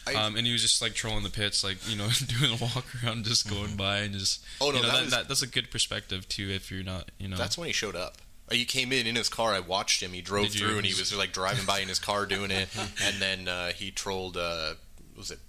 [0.06, 2.56] I- um, and he was just like trolling the pits, like you know, doing a
[2.58, 4.43] walk around, just going by and just.
[4.60, 6.50] Oh, no, you know, that that, was- that, that's a good perspective too.
[6.50, 8.17] If you're not, you know, That's when he showed up.
[8.52, 9.54] Uh, He came in in his car.
[9.54, 10.12] I watched him.
[10.13, 10.67] He drove Did you?
[10.67, 12.67] through, and he was like driving by in his car doing it.
[13.04, 14.36] And then uh, he trolled.
[14.38, 14.74] Uh,
[15.15, 15.39] was it?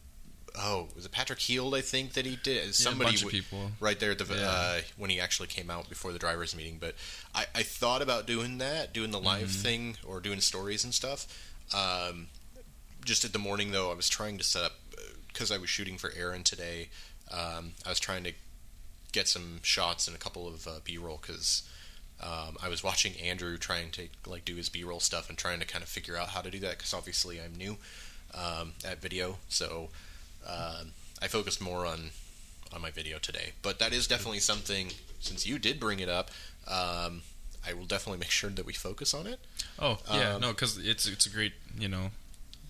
[0.57, 1.75] Oh, was it Patrick Heald?
[1.75, 2.65] I think that he did.
[2.67, 3.73] yeah, Somebody of w- people.
[3.81, 4.49] right there at the Yeah.
[4.49, 6.79] uh, when he actually came out before the drivers' meeting.
[6.81, 6.95] But
[7.35, 9.63] I, I thought about doing that, doing the live Mm-hmm.
[9.63, 11.27] thing or doing stories and stuff.
[11.75, 12.29] Um,
[13.05, 14.73] just at the morning though, I was trying to set up
[15.29, 16.89] because I was shooting for Aaron today.
[17.31, 18.33] Um, I was trying to
[19.13, 21.63] get some shots and a couple of uh, B-roll because
[22.23, 25.67] um, I was watching Andrew trying to like do his B-roll stuff and trying to
[25.67, 27.77] kind of figure out how to do that because obviously I'm new
[28.35, 29.89] um, at video, so
[30.47, 32.11] um, I focused more on
[32.73, 33.53] on my video today.
[33.63, 34.93] But that is definitely something.
[35.21, 36.31] Since you did bring it up,
[36.69, 37.23] um,
[37.67, 39.41] I will definitely make sure that we focus on it.
[39.79, 42.11] Oh yeah, Um, no, because it's it's a great you know,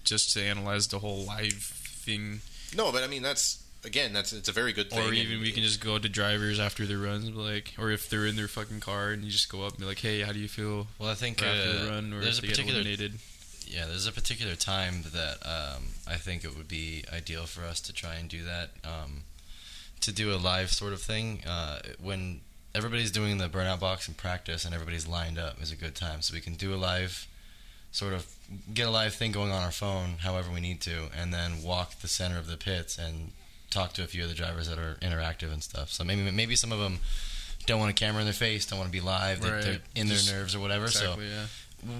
[0.04, 2.40] just to analyze the whole live thing,
[2.76, 4.98] No, but I mean that's again that's it's a very good thing.
[5.00, 8.08] or and- even we can just go to drivers after their runs, like, or if
[8.08, 10.32] they're in their fucking car and you just go up and be like, hey, how
[10.32, 12.48] do you feel Well, I think after uh, the run, or there's if a they
[12.48, 13.18] get particular eliminated?
[13.70, 17.80] Yeah, there's a particular time that um, I think it would be ideal for us
[17.82, 18.70] to try and do that.
[18.84, 19.22] Um,
[20.00, 22.40] to do a live sort of thing uh, when
[22.74, 26.22] everybody's doing the burnout box in practice and everybody's lined up is a good time.
[26.22, 27.26] So we can do a live
[27.90, 28.26] sort of
[28.72, 31.98] get a live thing going on our phone, however we need to, and then walk
[32.00, 33.32] the center of the pits and
[33.70, 35.90] talk to a few of the drivers that are interactive and stuff.
[35.90, 36.98] So maybe maybe some of them
[37.66, 39.62] don't want a camera in their face, don't want to be live, Right.
[39.62, 40.88] they're in their nerves or whatever.
[40.88, 41.46] So yeah.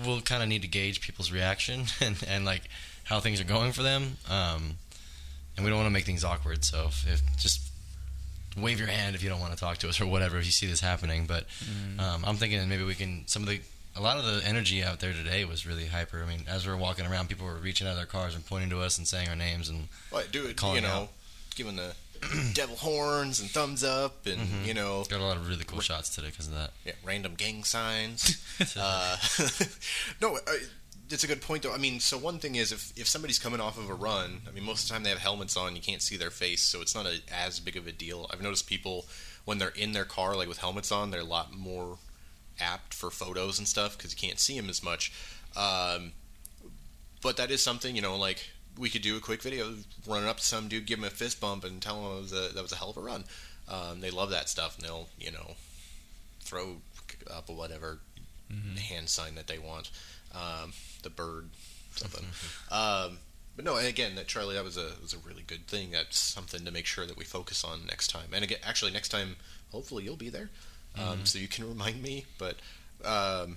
[0.04, 2.62] We'll kind of need to gauge people's reaction and, and like
[3.04, 4.16] how things are going for them.
[4.30, 4.76] Um,
[5.56, 6.64] and we don't want to make things awkward.
[6.64, 7.62] So if, if just
[8.56, 10.50] wave your hand if you don't want to talk to us or whatever if you
[10.52, 11.26] see this happening.
[11.26, 12.00] But Mm-hmm.
[12.00, 13.60] um, I'm thinking maybe we can some of the
[13.96, 16.22] a lot of the energy out there today was really hyper.
[16.24, 18.46] I mean, as we were walking around, people were reaching out of their cars and
[18.46, 21.08] pointing to us and saying our names and Well, do it, calling you know, out.
[21.56, 21.94] giving the
[22.54, 24.66] devil horns and thumbs up, and Mhm.
[24.66, 26.72] you know, got a lot of really cool shots today because of that.
[26.84, 28.36] yeah, random gang signs.
[28.76, 29.16] uh,
[30.20, 30.40] no, uh,
[31.10, 31.72] it's a good point though.
[31.72, 34.50] I mean, so one thing is if if somebody's coming off of a run, I
[34.50, 36.80] mean, most of the time they have helmets on, you can't see their face, so
[36.82, 38.28] it's not a, as big of a deal.
[38.32, 39.06] I've noticed people
[39.44, 41.98] when they're in their car, like with helmets on, they're a lot more
[42.60, 45.10] apt for photos and stuff because you can't see them as much.
[45.56, 46.12] Um,
[47.22, 49.74] but that is something you know, like we could do a quick video
[50.06, 52.54] running up to some dude, give him a fist bump, and tell him was a,
[52.54, 53.24] that was a hell of a run.
[53.68, 55.56] Um, they love that stuff, and they'll you know
[56.40, 56.76] throw
[57.30, 57.98] up whatever
[58.78, 59.90] hand sign that they want,
[60.34, 61.50] um, the bird,
[61.96, 62.24] something.
[62.70, 63.18] um,
[63.56, 65.90] but no, and again, that Charlie, that was a was a really good thing.
[65.90, 68.28] That's something to make sure that we focus on next time.
[68.32, 69.36] And again, actually, next time,
[69.72, 70.50] hopefully, you'll be there,
[70.96, 72.26] um, so you can remind me.
[72.38, 72.56] But
[73.04, 73.56] um,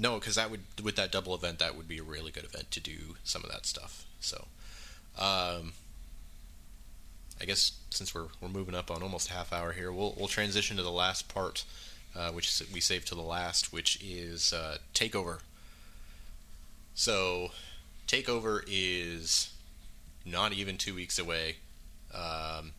[0.00, 2.70] no, because that would with that double event, that would be a really good event
[2.72, 4.06] to do some of that stuff.
[4.18, 4.46] So,
[5.18, 5.74] um,
[7.40, 10.78] I guess since we're we're moving up on almost half hour here, we'll we'll transition
[10.78, 11.64] to the last part,
[12.16, 15.40] uh, which we saved to the last, which is uh, takeover.
[16.94, 17.50] So,
[18.06, 19.52] takeover is
[20.24, 21.56] not even two weeks away.
[22.14, 22.72] Um,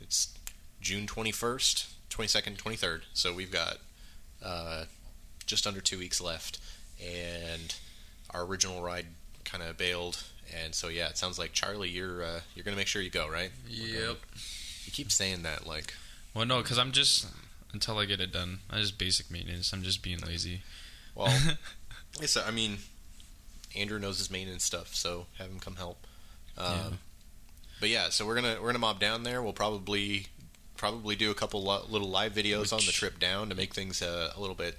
[0.00, 0.36] it's
[0.80, 3.04] June twenty first, twenty second, twenty third.
[3.12, 3.78] So we've got
[4.44, 4.84] uh,
[5.46, 6.58] just under two weeks left,
[7.02, 7.74] and
[8.30, 9.06] our original ride
[9.44, 12.86] kind of bailed and so yeah, it sounds like Charlie, you're uh, you're gonna make
[12.86, 13.50] sure you go, right?
[13.68, 14.16] Yep.
[14.84, 15.94] You keep saying that, like.
[16.34, 17.26] Well, no, because I'm just
[17.72, 18.60] until I get it done.
[18.70, 19.72] I just basic maintenance.
[19.72, 20.62] I'm just being lazy.
[21.14, 21.36] Well,
[22.20, 22.78] it's, I mean,
[23.74, 26.06] Andrew knows his maintenance stuff, so have him come help.
[26.56, 26.88] Um, yeah.
[27.80, 29.42] But yeah, so we're gonna we're gonna mob down there.
[29.42, 30.26] We'll probably
[30.76, 33.74] probably do a couple lo- little live videos Which, on the trip down to make
[33.74, 34.76] things uh, a little bit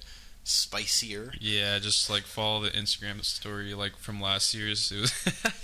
[0.48, 1.34] spicier.
[1.40, 4.92] Yeah, just like follow the Instagram story like from last year's.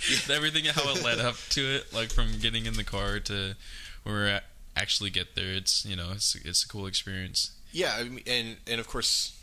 [0.06, 3.18] It was everything how it led up to it, like from getting in the car
[3.20, 3.54] to
[4.02, 4.38] where we
[4.76, 5.54] actually get there.
[5.54, 7.52] It's you know it's it's a cool experience.
[7.72, 9.38] Yeah, I mean, and and of course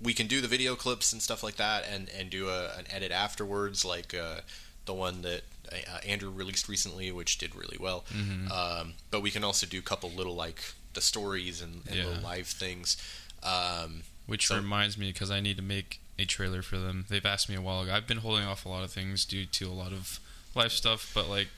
[0.00, 2.86] we can do the video clips and stuff like that, and and do a, an
[2.90, 4.40] edit afterwards, like uh,
[4.86, 8.04] the one that uh, Andrew released recently, which did really well.
[8.14, 8.50] Mm-hmm.
[8.50, 10.60] Um, but we can also do a couple little like
[10.94, 12.06] the stories and, and yeah.
[12.06, 12.96] little live things.
[13.42, 17.04] Um, which so, reminds me, because I need to make a trailer for them.
[17.08, 17.92] They've asked me a while ago.
[17.92, 20.20] I've been holding off a lot of things due to a lot of
[20.54, 21.48] life stuff, but like,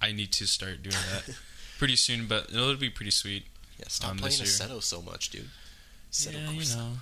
[0.00, 1.36] I need to start doing that
[1.78, 2.26] pretty soon.
[2.26, 3.44] But it'll be pretty sweet.
[3.78, 5.48] Yeah, stop um, playing Assetto so much, dude.
[6.12, 6.92] Assetto yeah, you know.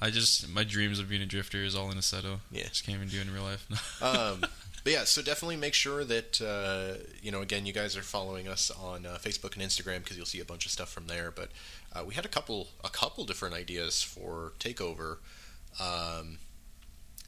[0.00, 2.40] I just my dreams of being a drifter is all in Assetto.
[2.52, 4.02] Yeah, just can't even do it in real life.
[4.02, 4.40] um,
[4.84, 7.42] but yeah, so definitely make sure that uh, you know.
[7.42, 10.44] Again, you guys are following us on uh, Facebook and Instagram because you'll see a
[10.44, 11.30] bunch of stuff from there.
[11.30, 11.50] But
[11.92, 15.16] uh, we had a couple a couple different ideas for takeover.
[15.80, 16.38] Um,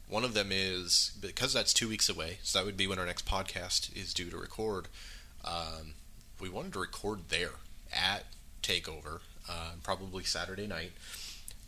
[0.09, 3.07] one of them is because that's two weeks away, so that would be when our
[3.07, 4.89] next podcast is due to record.
[5.45, 5.95] Um,
[6.41, 7.53] we wanted to record there
[7.93, 8.25] at
[8.63, 10.93] Takeover, uh, probably Saturday night,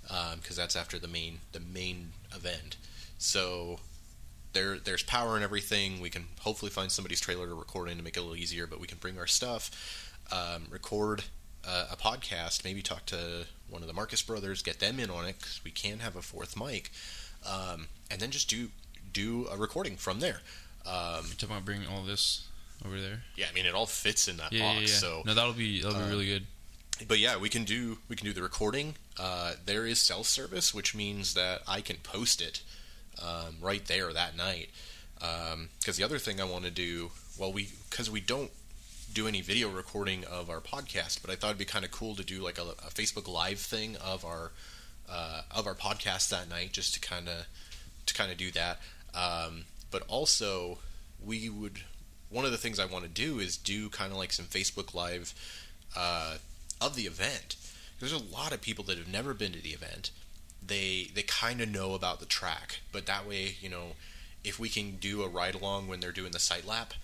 [0.02, 2.76] because um, that's after the main the main event.
[3.18, 3.80] So
[4.52, 6.00] there there's power and everything.
[6.00, 8.66] We can hopefully find somebody's trailer to record in to make it a little easier,
[8.66, 11.24] but we can bring our stuff, um, record
[11.66, 15.26] uh, a podcast, maybe talk to one of the Marcus brothers, get them in on
[15.26, 16.90] it because we can have a fourth mic,
[17.48, 18.68] um, and then just do
[19.12, 20.40] do a recording from there.
[20.86, 22.46] Um, You're talking about bringing all this
[22.84, 23.22] over there.
[23.36, 24.74] Yeah, I mean it all fits in that yeah, box.
[24.80, 24.94] Yeah, yeah.
[24.94, 26.46] So no, that'll be that'll be really good.
[27.06, 28.96] But yeah, we can do we can do the recording.
[29.18, 32.62] Uh, there is self service, which means that I can post it
[33.20, 34.70] um, right there that night.
[35.14, 38.50] Because um, the other thing I want to do, well, we because we don't
[39.12, 42.14] do any video recording of our podcast, but I thought it'd be kind of cool
[42.16, 44.52] to do like a, a Facebook Live thing of our
[45.10, 47.46] uh, of our podcast that night, just to kind of
[48.06, 48.80] to kind of do that.
[49.14, 50.78] Um, but also,
[51.24, 51.80] we would
[52.30, 54.94] one of the things I want to do is do kind of like some Facebook
[54.94, 55.34] Live
[55.96, 56.36] uh,
[56.80, 57.56] of the event.
[58.00, 60.10] There's a lot of people that have never been to the event.
[60.66, 63.92] They they kind of know about the track, but that way, you know,
[64.42, 66.94] if we can do a ride along when they're doing the site lap,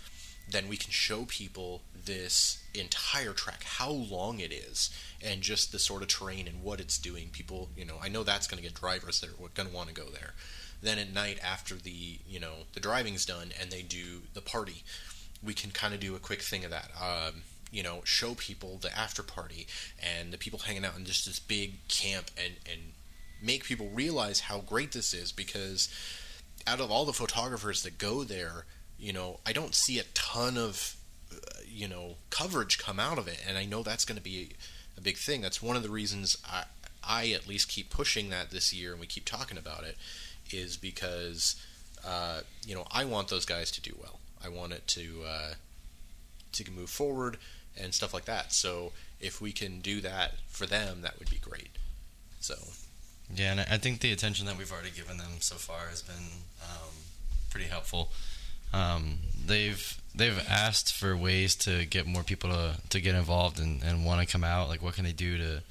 [0.51, 4.91] then we can show people this entire track, how long it is,
[5.23, 7.29] and just the sort of terrain and what it's doing.
[7.31, 9.89] People, you know, I know that's going to get drivers that are going to want
[9.89, 10.35] to go there.
[10.83, 14.83] Then at night, after the you know the driving's done and they do the party,
[15.45, 16.91] we can kind of do a quick thing of that.
[17.01, 19.67] Um, you know, show people the after party
[20.03, 22.93] and the people hanging out in just this big camp and and
[23.41, 25.89] make people realize how great this is because
[26.67, 28.65] out of all the photographers that go there
[28.99, 30.97] you know, I don't see a ton of,
[31.67, 34.51] you know, coverage come out of it, and I know that's going to be
[34.97, 35.41] a big thing.
[35.41, 36.65] That's one of the reasons I,
[37.03, 39.97] I at least keep pushing that this year, and we keep talking about it,
[40.51, 41.57] is because,
[42.07, 44.19] uh, you know, I want those guys to do well.
[44.45, 45.55] I want it to uh,
[46.53, 47.39] to move forward
[47.81, 48.53] and stuff like that.
[48.53, 51.71] So if we can do that for them, that would be great.
[52.41, 52.55] So.
[53.35, 56.45] Yeah, and I think the attention that we've already given them so far has been
[56.63, 56.95] um,
[57.51, 58.11] pretty helpful.
[58.73, 63.83] Um, they've they've asked for ways to get more people to, to get involved and,
[63.83, 64.69] and want to come out.
[64.69, 65.63] Like, what can they do to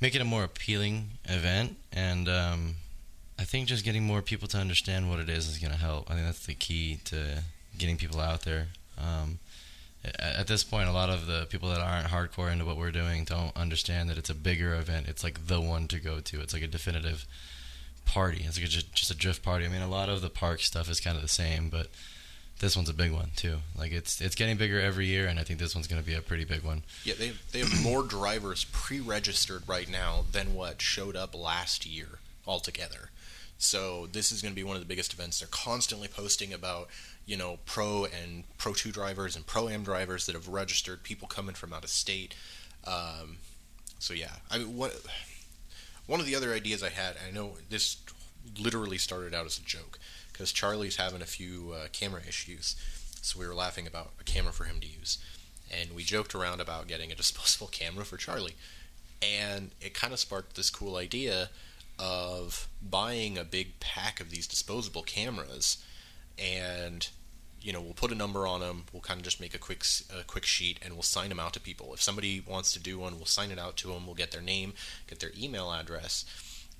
[0.00, 1.76] make it a more appealing event?
[1.92, 2.76] And um,
[3.38, 6.10] I think just getting more people to understand what it is is going to help.
[6.10, 7.42] I think that's the key to
[7.76, 8.68] getting people out there.
[8.96, 9.38] Um,
[10.18, 13.24] at this point, a lot of the people that aren't hardcore into what we're doing
[13.24, 15.06] don't understand that it's a bigger event.
[15.08, 16.40] It's like the one to go to.
[16.40, 17.26] It's like a definitive
[18.08, 18.44] party.
[18.46, 19.66] It's like a, just a drift party.
[19.66, 21.88] I mean, a lot of the park stuff is kind of the same, but
[22.58, 23.58] this one's a big one too.
[23.76, 26.14] Like it's it's getting bigger every year, and I think this one's going to be
[26.14, 26.82] a pretty big one.
[27.04, 32.18] Yeah, they they have more drivers pre-registered right now than what showed up last year
[32.46, 33.10] altogether.
[33.58, 35.40] So this is going to be one of the biggest events.
[35.40, 36.88] They're constantly posting about,
[37.26, 41.02] you know, pro and pro two drivers and pro am drivers that have registered.
[41.02, 42.34] People coming from out of state.
[42.86, 43.38] Um,
[43.98, 44.94] so yeah, I mean, what
[46.08, 47.98] one of the other ideas I had, I know this
[48.58, 50.00] literally started out as a joke
[50.32, 52.74] because Charlie's having a few uh, camera issues,
[53.20, 55.18] so we were laughing about a camera for him to use,
[55.70, 58.56] and we joked around about getting a disposable camera for Charlie,
[59.22, 61.50] and it kind of sparked this cool idea
[61.98, 65.84] of buying a big pack of these disposable cameras
[66.38, 67.10] and
[67.60, 69.84] you know we'll put a number on them we'll kind of just make a quick
[70.18, 72.98] a quick sheet and we'll sign them out to people if somebody wants to do
[72.98, 74.72] one we'll sign it out to them we'll get their name
[75.06, 76.24] get their email address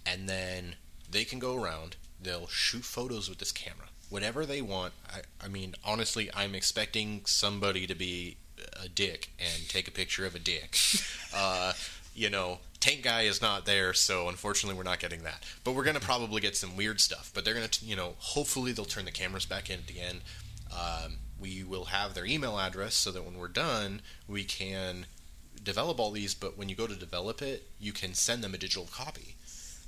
[0.07, 0.77] and then
[1.11, 5.49] they can go around they'll shoot photos with this camera whatever they want i, I
[5.49, 8.37] mean honestly i'm expecting somebody to be
[8.83, 10.77] a dick and take a picture of a dick
[11.35, 11.73] uh,
[12.19, 15.45] you know, Tank Guy is not there, so unfortunately we're not getting that.
[15.63, 17.31] But we're gonna probably get some weird stuff.
[17.33, 20.21] But they're gonna, you know, hopefully they'll turn the cameras back in at the end.
[20.73, 25.07] Um, we will have their email address so that when we're done, we can
[25.63, 26.35] develop all these.
[26.35, 29.37] But when you go to develop it, you can send them a digital copy.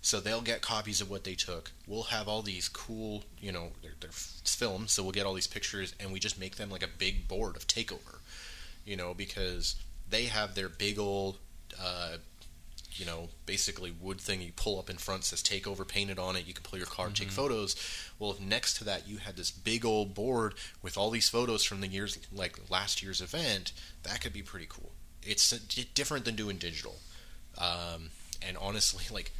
[0.03, 1.72] So they'll get copies of what they took.
[1.87, 5.47] We'll have all these cool, you know, they're, they're filmed, so we'll get all these
[5.47, 8.20] pictures, and we just make them like a big board of takeover,
[8.87, 9.76] you know, because
[10.09, 11.37] they have their big old
[11.78, 12.16] uh,
[13.01, 16.46] you know, basically wood thing you pull up in front says takeover painted on it.
[16.46, 17.74] You can pull your car and take photos.
[18.18, 21.64] Well, if next to that you had this big old board with all these photos
[21.64, 23.72] from the years, like last year's event,
[24.03, 24.92] that could be pretty cool.
[25.22, 25.51] It's
[25.94, 26.96] different than doing digital.
[27.57, 28.11] Um,
[28.46, 29.32] and honestly, like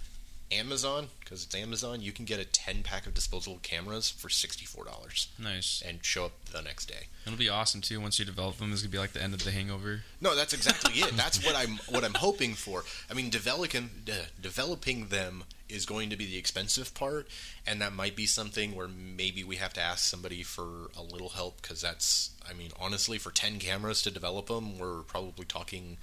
[0.53, 5.29] Amazon, because it's Amazon, you can get a 10 pack of disposable cameras for $64
[5.39, 5.83] Nice.
[5.87, 7.07] and show up the next day.
[7.25, 8.73] It'll be awesome too once you develop them.
[8.73, 10.03] It's gonna be like the end of the Hangover.
[10.21, 11.17] No, that's exactly it.
[11.17, 12.83] That's what I'm what I'm hoping for.
[13.11, 17.29] I mean, developing uh, developing them is going to be the expensive part,
[17.67, 21.29] and that might be something where maybe we have to ask somebody for a little
[21.29, 22.31] help because that's.
[22.49, 25.99] I mean, honestly, for ten cameras to develop them, we're probably talking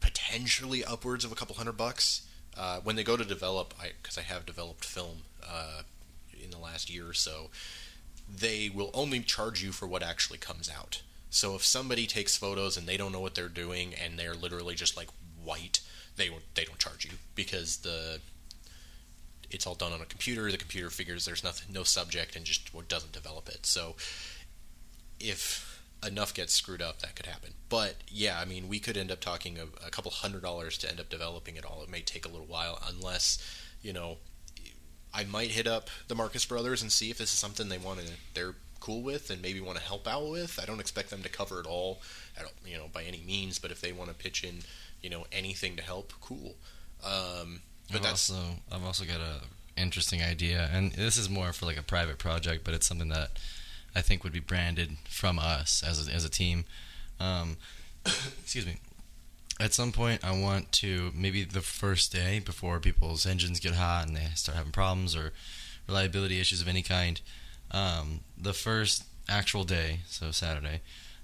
[0.00, 2.22] potentially upwards of a couple hundred bucks.
[2.56, 5.82] Uh, when they go to develop, because I, I, have developed film uh,
[6.42, 7.48] in the last year or so,
[8.28, 11.02] they will only charge you for what actually comes out.
[11.30, 14.74] So if somebody takes photos and they don't know what they're doing and they're literally
[14.74, 15.08] just like
[15.42, 15.80] white,
[16.16, 18.20] they they don't charge you because the
[19.50, 20.50] it's all done on a computer.
[20.50, 23.64] The computer figures there's nothing, no subject, and just doesn't develop it.
[23.64, 23.96] So
[25.18, 25.71] if
[26.06, 27.50] enough gets screwed up, that could happen.
[27.68, 30.90] But yeah, I mean, we could end up talking a, a couple hundred dollars to
[30.90, 31.82] end up developing it all.
[31.82, 33.38] It may take a little while, unless
[33.82, 34.18] you know.
[35.14, 38.00] I might hit up the Marcus brothers and see if this is something they want
[38.00, 38.12] to.
[38.32, 40.58] They're cool with and maybe want to help out with.
[40.60, 42.00] I don't expect them to cover it all,
[42.64, 43.58] you know, by any means.
[43.58, 44.60] But if they want to pitch in,
[45.02, 46.54] you know, anything to help, cool.
[47.04, 49.42] Um, but I've that's also I've also got a
[49.76, 53.30] interesting idea, and this is more for like a private project, but it's something that
[53.94, 56.64] I think would be branded from us as a, as a team.
[57.20, 57.56] Um,
[58.06, 58.76] excuse me.
[59.60, 64.06] At some point, I want to maybe the first day before people's engines get hot
[64.06, 65.32] and they start having problems or
[65.86, 67.20] reliability issues of any kind.
[67.70, 70.80] Um, the first actual day, so Saturday,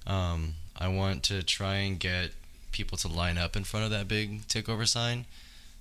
[0.06, 2.30] um, I want to try and get
[2.70, 5.24] people to line up in front of that big takeover sign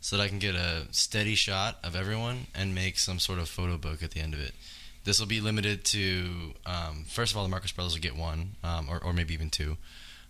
[0.01, 3.49] so that I can get a steady shot of everyone and make some sort of
[3.49, 4.53] photo book at the end of it.
[5.07, 8.57] This will be limited to, um, first of all, the Marcus Brothers will get one,
[8.61, 9.77] um, or, or maybe even two.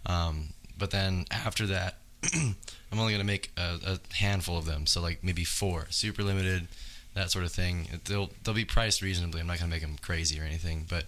[0.05, 1.95] Um, but then after that,
[2.35, 4.85] I'm only going to make a, a, handful of them.
[4.85, 6.67] So, like maybe four, super limited,
[7.15, 7.87] that sort of thing.
[8.05, 9.41] They'll, they'll be priced reasonably.
[9.41, 11.05] I'm not going to make them crazy or anything, but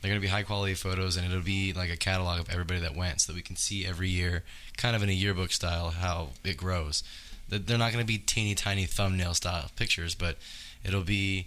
[0.00, 2.80] they're going to be high quality photos and it'll be like a catalog of everybody
[2.80, 4.42] that went so that we can see every year,
[4.76, 7.04] kind of in a yearbook style, how it grows.
[7.48, 10.38] They're not going to be teeny tiny thumbnail style pictures, but
[10.84, 11.46] it'll be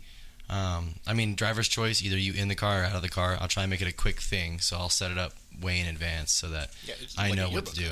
[0.50, 3.38] um, I mean, driver's choice, either you in the car or out of the car.
[3.40, 5.88] I'll try and make it a quick thing, so I'll set it up way in
[5.88, 7.92] advance so that yeah, I like know what to do.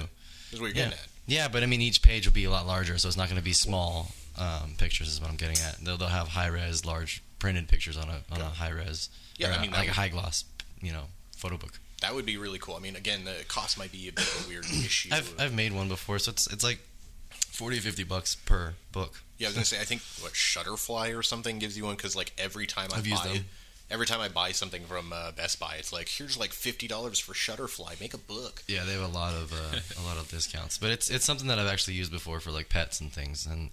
[0.51, 0.73] Is what you're Yeah.
[0.85, 1.07] getting at.
[1.25, 3.39] Yeah, but I mean, each page will be a lot larger, so it's not going
[3.39, 5.07] to be small um, pictures.
[5.07, 5.77] Is what I'm getting at.
[5.83, 9.09] They'll, they'll have high res, large printed pictures on a on a high res.
[9.37, 10.43] Yeah, I a- mean, that like a high gloss,
[10.81, 11.03] you know,
[11.35, 11.79] photo book.
[12.01, 12.75] That would be really cool.
[12.75, 15.09] I mean, again, the cost might be a bit of a weird issue.
[15.13, 16.79] I've I've made one before, so it's it's like
[17.53, 19.21] 40, 50 bucks per book.
[19.37, 22.15] yeah, I was gonna say, I think what Shutterfly or something gives you one because
[22.15, 23.45] like every time I I've used buy, them.
[23.91, 27.19] every time I buy something from uh, Best Buy, it's like here's like fifty dollars
[27.19, 27.99] for Shutterfly.
[28.01, 28.63] Make a book.
[28.67, 31.47] Yeah, they have a lot of uh, a lot of discounts, but it's it's something
[31.47, 33.69] that I've actually used before for like pets and things, and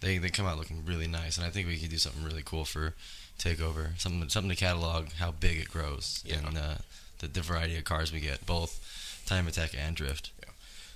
[0.00, 2.42] they they come out looking really nice, and I think we could do something really
[2.44, 2.94] cool for
[3.38, 6.38] takeover, something something to catalog how big it grows Yeah.
[6.46, 6.74] and uh,
[7.20, 10.30] the, the variety of cars we get, both time attack and drift.
[10.40, 10.50] Yeah.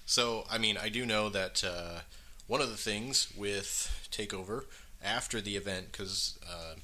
[0.04, 2.00] So, I mean, I do know that uh,
[2.46, 4.64] one of the things with Takeover,
[5.02, 6.74] after the event because uh,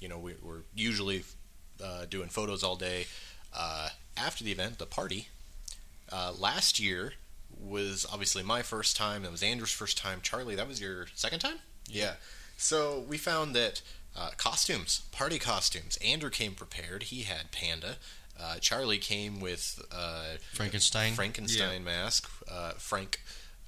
[0.00, 1.24] you know we, we're usually
[1.82, 3.06] uh, doing photos all day.
[3.56, 5.28] Uh, after the event, the party
[6.12, 7.14] uh, last year
[7.58, 9.22] was obviously my first time.
[9.22, 10.20] That was Andrew's first time.
[10.22, 11.58] Charlie, that was your second time.
[11.88, 12.14] Yeah.
[12.56, 13.82] So we found that
[14.16, 15.98] uh, costumes, party costumes.
[16.04, 17.04] Andrew came prepared.
[17.04, 17.96] He had panda.
[18.38, 21.14] Uh, Charlie came with uh, Frankenstein.
[21.14, 22.30] Frankenstein mask.
[22.50, 23.20] Uh, Frank.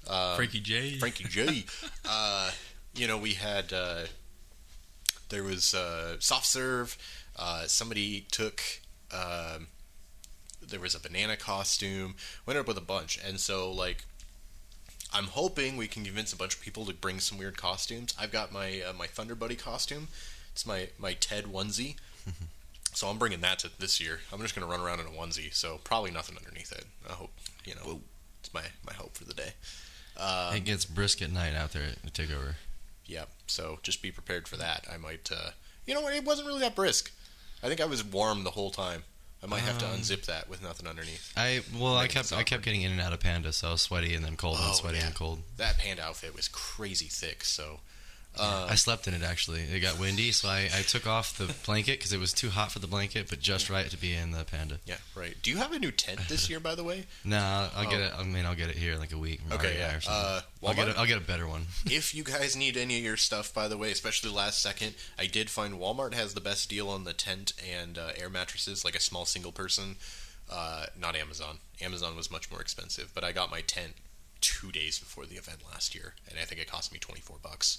[0.07, 0.97] Uh, Frankie J.
[0.97, 1.65] Frankie J.
[2.09, 2.51] uh,
[2.95, 4.03] you know, we had uh,
[5.29, 6.97] there was uh, soft serve.
[7.37, 8.61] Uh, somebody took.
[9.11, 9.67] Um
[10.69, 12.15] there was a banana costume.
[12.45, 14.05] We ended up with a bunch, and so like.
[15.11, 18.13] I'm hoping we can convince a bunch of people to bring some weird costumes.
[18.19, 20.07] I've got my uh, my Thunder Buddy costume.
[20.51, 21.95] It's my my Ted onesie.
[22.93, 24.19] so I'm bringing that to this year.
[24.31, 25.51] I'm just gonna run around in a onesie.
[25.51, 26.85] So probably nothing underneath it.
[27.09, 27.31] I hope
[27.65, 28.01] you know.
[28.41, 29.53] It's my my hope for the day.
[30.19, 32.55] Um, it gets brisk at night out there at Takeover.
[33.05, 34.85] yeah, so just be prepared for that.
[34.91, 35.51] I might, uh,
[35.85, 36.07] you know?
[36.07, 37.11] It wasn't really that brisk.
[37.63, 39.03] I think I was warm the whole time.
[39.41, 41.31] I might have to Um, unzip that with nothing underneath.
[41.37, 43.81] I well, I kept I kept getting in and out of Panda, so I was
[43.81, 45.05] sweaty and then cold Oh, and sweaty yeah.
[45.07, 45.43] and cold.
[45.55, 47.45] That panda outfit was crazy thick.
[47.45, 47.79] So,
[48.39, 49.61] uh, I slept in it actually.
[49.61, 52.71] It got windy, so I, I took off the blanket because it was too hot
[52.71, 54.79] for the blanket, but just right to be in the Panda.
[54.85, 55.35] yeah, right.
[55.41, 57.05] Do you have a new tent this year, by the way?
[57.25, 58.05] Nah, I'll get Oh.
[58.05, 58.13] it.
[58.17, 59.41] I mean, I'll get it here in like a week.
[59.51, 59.99] Okay, yeah.
[60.07, 61.65] Uh, I'll get a, I'll get a better one.
[61.85, 65.25] if you guys need any of your stuff, by the way, especially last second, I
[65.27, 68.95] did find Walmart has the best deal on the tent and uh, air mattresses, like
[68.95, 69.97] a small single person.
[70.49, 71.57] Uh, not Amazon.
[71.81, 73.93] Amazon was much more expensive, but I got my tent
[74.41, 77.37] two days before the event last year, and I think it cost me twenty four
[77.43, 77.77] bucks.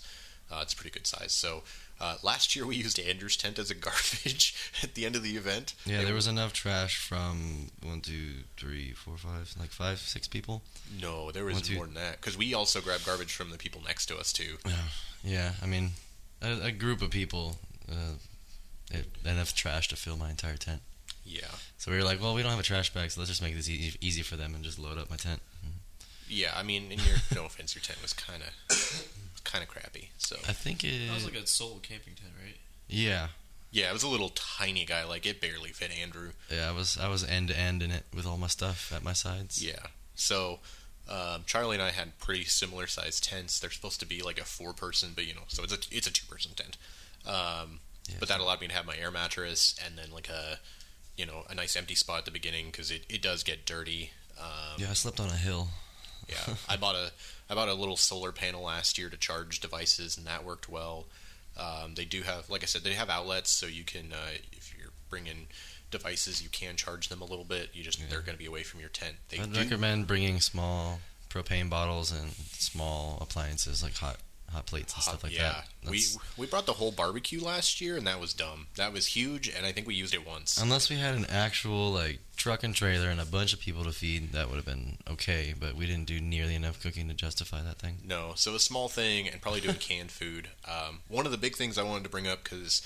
[0.50, 1.32] Uh, it's a pretty good size.
[1.32, 1.62] So
[2.00, 5.36] uh, last year we used Andrew's tent as a garbage at the end of the
[5.36, 5.74] event.
[5.86, 10.62] Yeah, there was enough trash from one, two, three, four, five, like five, six people.
[11.00, 13.58] no, there was One, two- more than that because we also grabbed garbage from the
[13.58, 14.56] people next to us too.
[15.22, 15.90] Yeah, I mean,
[16.42, 17.56] a, a group of people,
[17.90, 18.14] uh,
[18.90, 20.80] it, enough trash to fill my entire tent.
[21.24, 21.46] Yeah,
[21.78, 23.54] So we were like, well, we don't have a trash bag, so let's just make
[23.54, 25.40] this easy, easy for them and just load up my tent.
[26.28, 26.52] yeah.
[26.56, 29.06] I mean, in your no offense, your tent was kind of
[29.44, 30.10] kind of crappy.
[30.18, 31.06] So I think it.
[31.08, 32.56] That was like a solo camping tent, right?
[32.88, 33.28] yeah,
[33.70, 35.04] Yeah, it was a little tiny guy.
[35.04, 36.30] Like it barely fit Andrew.
[36.50, 36.68] yeah.
[36.68, 39.12] I was I was end to end in it with all my stuff at my
[39.12, 39.64] sides.
[39.64, 39.86] Yeah.
[40.14, 40.58] So
[41.08, 43.58] um, Charlie and I had pretty similar sized tents.
[43.58, 46.06] They're supposed to be like a four person, but you know, so it's a it's
[46.06, 46.76] a two person tent.
[47.26, 50.58] Um, Yeah, but that allowed me to have my air mattress and then like a
[51.16, 54.10] you know a nice empty spot at the beginning because it, it does get dirty.
[54.38, 55.68] Um, Yeah, I slept on a hill.
[56.30, 57.10] Yeah, I bought a
[57.48, 61.06] I bought a little solar panel last year to charge devices, and that worked well.
[61.58, 64.72] Um, they do have, like I said, they have outlets, so you can uh, if
[64.78, 65.48] you're bringing
[65.90, 67.70] devices, you can charge them a little bit.
[67.72, 68.06] You just Yeah.
[68.08, 69.16] they're going to be away from your tent.
[69.28, 74.16] They I'd do, recommend bringing small propane bottles and small appliances like hot
[74.52, 75.90] hot plates and stuff like yeah, that.
[75.90, 76.02] we
[76.36, 78.66] we brought the whole barbecue last year, and that was dumb.
[78.76, 80.60] That was huge, and I think we used it once.
[80.60, 83.92] Unless we had an actual like truck and trailer and a bunch of people to
[83.92, 85.54] feed, that would have been okay.
[85.58, 87.98] But we didn't do nearly enough cooking to justify that thing.
[88.04, 90.48] No, so a small thing, and probably doing canned food.
[90.66, 92.82] Um, one of the big things I wanted to bring up because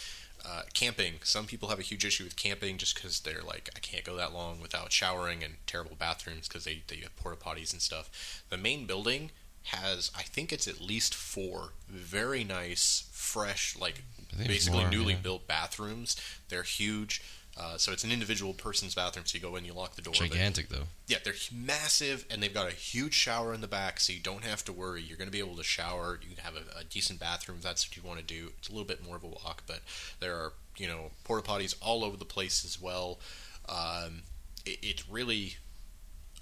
[0.47, 1.15] uh, camping.
[1.23, 4.17] Some people have a huge issue with camping just because they're like, I can't go
[4.17, 8.43] that long without showering and terrible bathrooms because they they have porta potties and stuff.
[8.51, 9.31] The main building
[9.65, 14.03] has, I think it's at least four very nice, fresh, like
[14.33, 15.21] I think it's basically more, newly yeah.
[15.23, 16.17] built bathrooms.
[16.49, 17.23] They're huge.
[17.57, 20.13] Uh, so it's an individual person's bathroom, so you go in, you lock the door.
[20.19, 20.85] but- Gigantic though.
[21.07, 24.43] yeah, they're massive, and they've got a huge shower in the back, so you don't
[24.43, 25.03] have to worry.
[25.03, 26.19] You're going to be able to shower.
[26.21, 28.51] You can have a, a decent bathroom if that's what you want to do.
[28.59, 29.81] It's a little bit more of a walk, but
[30.19, 33.21] there are you know porta potties all over the place as well.
[33.69, 34.23] Um,
[34.67, 35.57] it, it's really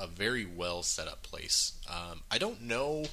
[0.01, 1.72] a very well set up place.
[1.88, 3.05] Um, I don't know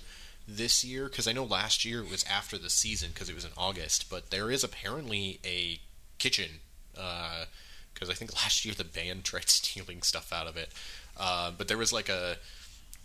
[0.48, 3.46] this year because I know last year it was after the season because it was
[3.46, 5.80] in August, but there is apparently a
[6.18, 6.60] kitchen
[6.94, 10.70] because I think last year the band tried stealing stuff out of it.
[11.18, 12.38] Uh, but there was like a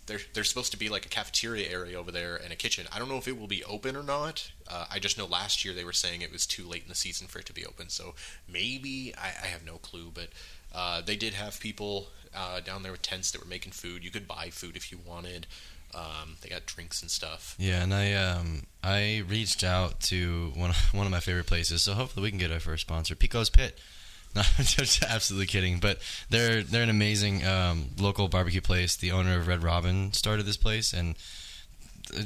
[0.07, 2.85] there, there's supposed to be like a cafeteria area over there and a kitchen.
[2.91, 4.51] I don't know if it will be open or not.
[4.67, 6.95] Uh, I just know last year they were saying it was too late in the
[6.95, 7.89] season for it to be open.
[7.89, 8.13] So
[8.47, 10.29] maybe I, I have no clue, but
[10.75, 14.03] uh, they did have people uh, down there with tents that were making food.
[14.03, 15.47] You could buy food if you wanted.
[15.93, 17.55] Um, they got drinks and stuff.
[17.57, 21.93] Yeah, and I um I reached out to one one of my favorite places, so
[21.93, 23.79] hopefully we can get our first sponsor, Pico's Pit.
[24.35, 25.99] No, just absolutely kidding, but
[26.29, 28.97] they're they're an amazing um, local barbecue place.
[28.97, 31.15] The owner of Red Robin started this place, and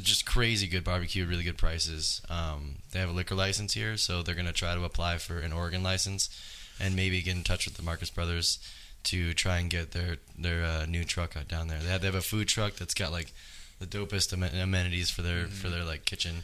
[0.01, 2.23] just crazy good barbecue, really good prices.
[2.27, 5.53] Um, they have a liquor license here, so they're gonna try to apply for an
[5.53, 6.29] Oregon license,
[6.79, 8.59] and maybe get in touch with the Marcus Brothers
[9.03, 11.79] to try and get their their uh, new truck out down there.
[11.79, 13.33] They have, they have a food truck that's got like
[13.79, 16.43] the dopest amen- amenities for their for their like kitchen,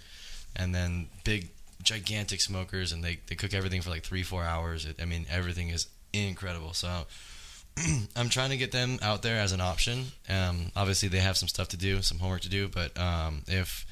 [0.56, 1.50] and then big
[1.84, 4.86] gigantic smokers, and they they cook everything for like three four hours.
[4.86, 6.74] It, I mean, everything is incredible.
[6.74, 7.06] So.
[8.16, 10.06] I'm trying to get them out there as an option.
[10.30, 12.70] Um, obviously, they have some stuff to do, some homework to do.
[12.70, 13.86] But um, if,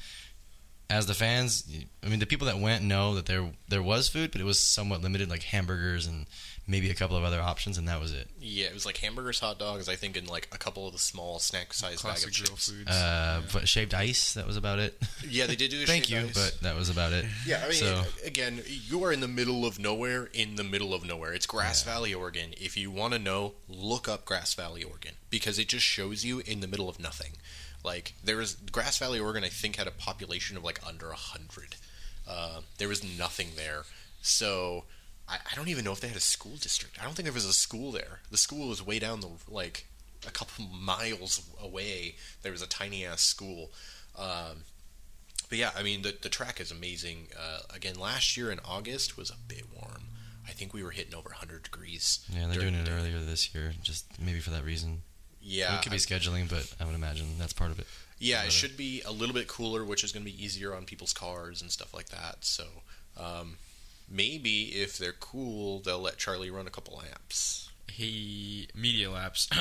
[0.90, 1.64] as the fans,
[2.04, 4.60] I mean, the people that went know that there there was food, but it was
[4.60, 6.26] somewhat limited, like hamburgers and
[6.66, 8.28] maybe a couple of other options, and that was it.
[8.40, 9.88] Yeah, it was like hamburgers, hot dogs.
[9.88, 12.70] I think, and like a couple of the small snack size bag Classic of chips.
[12.70, 12.90] foods.
[12.90, 14.98] Uh, but shaved ice, that was about it.
[15.28, 16.34] Yeah, they did do the Thank shaved you, ice.
[16.52, 17.24] but that was about it.
[17.46, 20.26] Yeah, I mean, So- again, you are in the middle of nowhere.
[20.34, 21.92] In the middle of nowhere, it's Grass Yeah.
[21.94, 22.54] Valley, Oregon.
[22.58, 26.40] If you want to know, look up Grass Valley, Oregon, because it just shows you
[26.40, 27.32] in the middle of nothing.
[27.84, 29.44] Like there was Grass Valley, Oregon.
[29.44, 31.76] I think had a population of like under a hundred.
[32.26, 33.82] Uh, there was nothing there,
[34.22, 34.84] so
[35.28, 36.98] I, I don't even know if they had a school district.
[37.00, 38.20] I don't think there was a school there.
[38.30, 39.86] The school was way down the like
[40.26, 42.16] a couple miles away.
[42.42, 43.70] There was a tiny ass school.
[44.16, 44.64] Um,
[45.50, 47.28] but yeah, I mean the the track is amazing.
[47.38, 50.08] Uh, again, last year in August was a bit warm.
[50.46, 52.24] I think we were hitting over 100 degrees.
[52.30, 55.00] Yeah, they're doing it earlier this year, just maybe for that reason.
[55.46, 57.86] Yeah, it could be I- scheduling, but I would imagine that's part of it.
[58.18, 60.84] yeah, it should be a little bit cooler, which is going to be easier on
[60.86, 62.44] people's cars and stuff like that.
[62.44, 62.64] So
[63.20, 63.58] um,
[64.10, 67.70] maybe if they're cool, they'll let Charlie run a couple laps.
[67.90, 69.48] He media laps.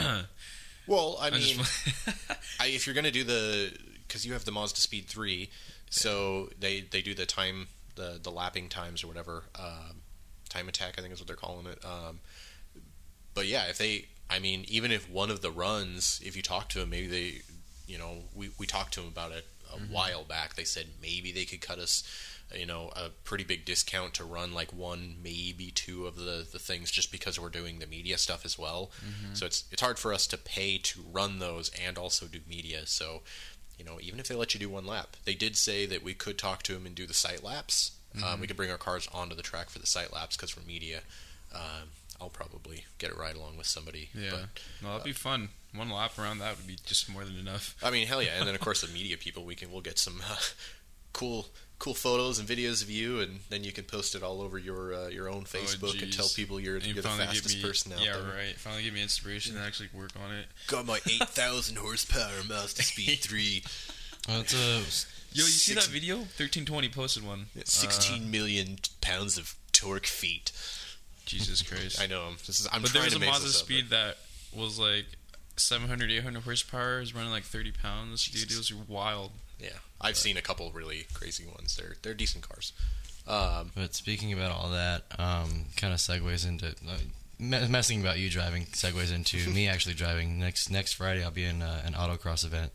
[0.86, 1.88] Well, I I mean, just-
[2.60, 3.72] I, if you're going to do the
[4.06, 5.50] because you have the Mazda Speed three,
[5.90, 10.02] so they they do the time the the lapping times or whatever um,
[10.50, 11.80] time attack I think is what they're calling it.
[11.86, 12.20] Um,
[13.34, 16.70] but yeah, if they, I mean, even if one of the runs, if you talk
[16.70, 17.42] to them, maybe they,
[17.88, 20.56] you know, we we talked to them about it a while back.
[20.56, 22.04] They said maybe they could cut us.
[22.54, 26.60] You know, a pretty big discount to run like one, maybe two of the, the
[26.60, 28.92] things, just because we're doing the media stuff as well.
[29.34, 32.86] So it's it's hard for us to pay to run those and also do media.
[32.86, 33.22] So,
[33.80, 36.14] you know, even if they let you do one lap, they did say that we
[36.14, 37.92] could talk to them and do the site laps.
[38.24, 40.62] Um, we could bring our cars onto the track for the site laps because for
[40.68, 41.00] media,
[41.56, 41.90] um,
[42.24, 44.10] I'll probably get a ride along with somebody.
[44.16, 44.40] yeah, But,
[44.82, 45.50] no, that'd be fun.
[45.76, 47.76] One lap around that would be just more than enough.
[47.84, 48.38] I mean, hell yeah!
[48.40, 50.36] And then of course the media people, we can we'll get some uh,
[51.12, 51.48] cool
[51.80, 54.94] cool photos and videos of you, and then you can post it all over your
[54.94, 57.92] uh, your own Facebook and tell people you're, And you you're the fastest me, person
[57.94, 58.24] out yeah, there.
[58.24, 58.56] right.
[58.56, 60.46] Finally, give me inspiration to actually work on it.
[60.68, 63.64] Got my eight thousand horsepower Mazda Speed three.
[64.28, 64.80] Well, it's a
[65.36, 66.18] Yo, you see that video?
[66.38, 67.48] Thirteen twenty posted one.
[67.56, 70.52] Yeah, Uh, 16 million pounds of torque feet.
[71.26, 72.02] Jesus Christ!
[72.02, 72.32] I know.
[72.46, 72.68] This is.
[72.72, 74.18] I'm but trying there was to a make Mazda up, Speed that
[74.56, 75.06] was like
[75.58, 77.00] 700, 800 horsepower.
[77.00, 78.26] Is running like 30 pounds.
[78.26, 78.72] Dude, Jesus.
[78.72, 79.32] it was wild.
[79.60, 79.70] Yeah,
[80.02, 81.76] I've seen a couple really crazy ones.
[81.78, 82.74] They're they're decent cars.
[83.28, 86.98] Um, But speaking about all that, um, kind of segues into uh,
[87.40, 88.66] me- messing about you driving.
[88.66, 90.40] Segues into me actually driving.
[90.40, 92.72] Next next Friday, I'll be in uh, an autocross event.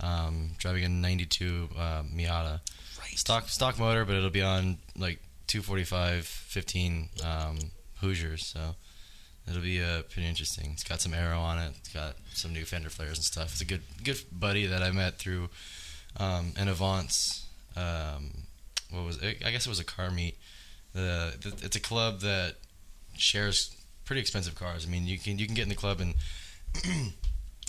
[0.00, 2.60] Um, driving a '92 uh, Miata,
[3.00, 3.18] right.
[3.18, 7.58] stock stock motor, but it'll be on like 245 15 um,
[8.00, 8.46] Hoosiers.
[8.46, 8.76] So
[9.48, 10.70] it'll be uh, pretty interesting.
[10.72, 11.72] It's got some aero on it.
[11.78, 13.52] It's got some new fender flares and stuff.
[13.52, 15.48] It's a good good buddy that I met through
[16.16, 17.46] um, an Avance.
[17.76, 18.44] Um,
[18.90, 19.42] what was it?
[19.44, 20.36] I guess it was a car meet.
[20.94, 22.54] The, the it's a club that
[23.16, 23.74] shares
[24.04, 24.86] pretty expensive cars.
[24.86, 26.14] I mean, you can you can get in the club and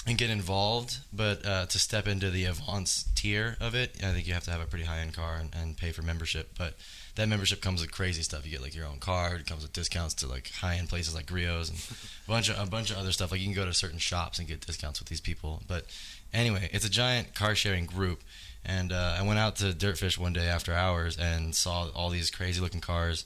[0.08, 4.28] and get involved, but uh, to step into the Avance tier of it, I think
[4.28, 6.52] you have to have a pretty high end car and, and pay for membership.
[6.58, 6.76] But
[7.16, 8.46] that membership comes with crazy stuff.
[8.46, 9.42] You get like your own card.
[9.42, 11.80] It comes with discounts to like high end places like Griot's and
[12.28, 13.32] a bunch of a bunch of other stuff.
[13.32, 15.62] Like you can go to certain shops and get discounts with these people.
[15.68, 15.86] But
[16.34, 18.22] anyway, it's a giant car sharing group.
[18.66, 22.30] And uh, I went out to Dirtfish one day after hours and saw all these
[22.30, 23.26] crazy looking cars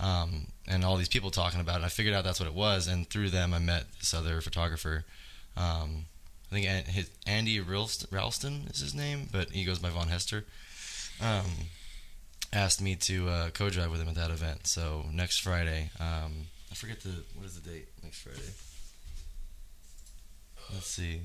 [0.00, 1.84] um, and all these people talking about it.
[1.84, 5.04] I figured out that's what it was, and through them, I met this other photographer.
[5.56, 6.06] Um,
[6.50, 10.44] I think his, Andy Ralston, Ralston is his name, but he goes by Von Hester.
[11.20, 11.44] Um,
[12.54, 14.66] asked me to uh, co-drive with him at that event.
[14.66, 18.38] So next Friday, um, I forget the what is the date next Friday.
[20.72, 21.20] Let's see.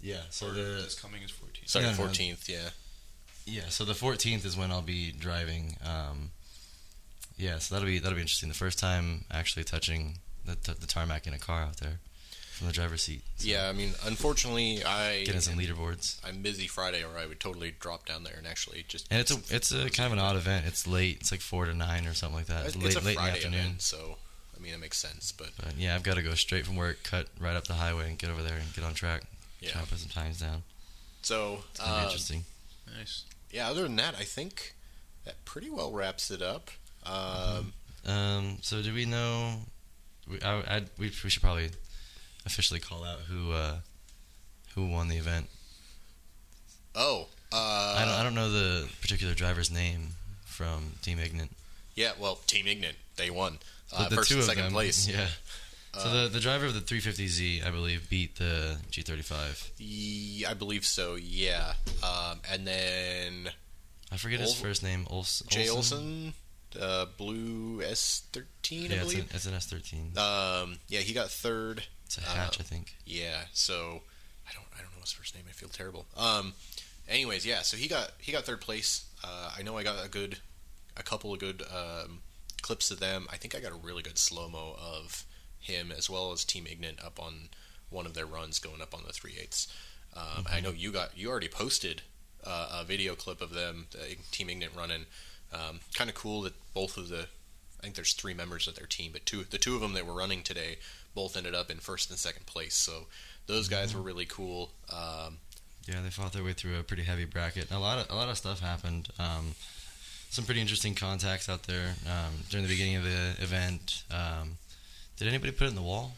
[0.00, 1.66] Yeah, so the this coming is 14.
[1.66, 1.96] Sorry, No, no.
[1.96, 2.48] 14th.
[2.48, 2.68] Yeah.
[3.46, 5.76] Yeah, so the 14th is when I'll be driving.
[5.84, 6.30] Um,
[7.36, 8.48] yeah, so that'll be that'll be interesting.
[8.48, 11.98] The first time actually touching the, t- the tarmac in a car out there
[12.56, 13.22] from the driver's seat.
[13.36, 13.68] So Yeah.
[13.68, 16.18] I mean, unfortunately, I getting some leaderboards.
[16.24, 19.06] I'm busy Friday, or I would totally drop down there and actually just.
[19.10, 20.66] And it's a it's a kind of an odd event.
[20.66, 21.18] It's late.
[21.20, 22.66] It's like four to nine or something like that.
[22.66, 23.60] It's, It's it's late a late in the Friday afternoon.
[23.60, 24.16] event, so
[24.56, 25.32] I mean it makes sense.
[25.32, 28.08] But But yeah, I've got to go straight from work, cut right up the highway,
[28.08, 29.22] and get over there and get on track.
[29.60, 29.70] yeah.
[29.72, 30.62] Try to put some times down.
[31.22, 32.44] So It's gonna be uh, interesting.
[32.96, 33.24] Nice.
[33.50, 33.68] yeah.
[33.68, 34.74] Other than that, I think
[35.24, 36.70] that pretty well wraps it up.
[37.04, 37.72] Um,
[38.04, 39.60] Um, so do we know?
[40.28, 41.70] We, I, I, we, we should probably
[42.46, 43.76] officially call out who uh,
[44.74, 45.48] who won the event.
[46.94, 47.56] Oh, uh,
[47.98, 50.08] I don't I don't know the particular driver's name,
[50.44, 51.48] from Team Ignat.
[51.94, 53.58] Yeah, well, Team Ignat, they won.
[53.90, 55.06] The- Uh, the first two and second them, place.
[55.12, 55.28] Yeah.
[55.94, 59.70] So Uh, the the driver of the 350Z, I believe, beat the G35.
[59.78, 61.14] Ye- I believe so.
[61.14, 63.50] Yeah, um, and then
[64.12, 65.06] I forget his first name.
[65.06, 66.34] Ols- Jay Olson,
[66.78, 69.30] uh, blue S thirteen, I Yeah, it's believe.
[69.30, 70.16] an, it's an S13.
[70.18, 71.84] Um, yeah, he got third.
[72.06, 72.94] It's a hatch, uh, I think.
[73.04, 74.00] Yeah, so
[74.48, 75.44] I don't I don't know his first name.
[75.48, 76.06] I feel terrible.
[76.16, 76.54] Um,
[77.08, 79.04] anyways, yeah, so he got he got third place.
[79.22, 80.38] Uh, I know I got a good
[80.96, 82.20] a couple of good um,
[82.62, 83.26] clips of them.
[83.30, 85.24] I think I got a really good slow mo of
[85.58, 87.48] him as well as Team Ignat up on
[87.90, 89.68] one of their runs going up on the three eighths.
[90.14, 92.02] Um, I know you got you already posted
[92.44, 95.06] uh, a video clip of them, the Team Ignat running.
[95.52, 97.26] Um, kind of cool that both of the
[97.78, 100.06] I think there's three members of their team, but two the two of them that
[100.06, 100.78] were running today
[101.16, 102.74] both ended up in first and second place.
[102.74, 103.06] So
[103.48, 104.70] those guys were really cool.
[104.92, 105.38] Um,
[105.88, 107.72] Yeah, they fought their way through a pretty heavy bracket.
[107.72, 109.08] A lot of a lot of stuff happened.
[109.18, 109.54] Um,
[110.30, 114.02] some pretty interesting contacts out there um, during the beginning of the event.
[114.10, 114.58] Um,
[115.16, 116.12] did anybody put it in the wall?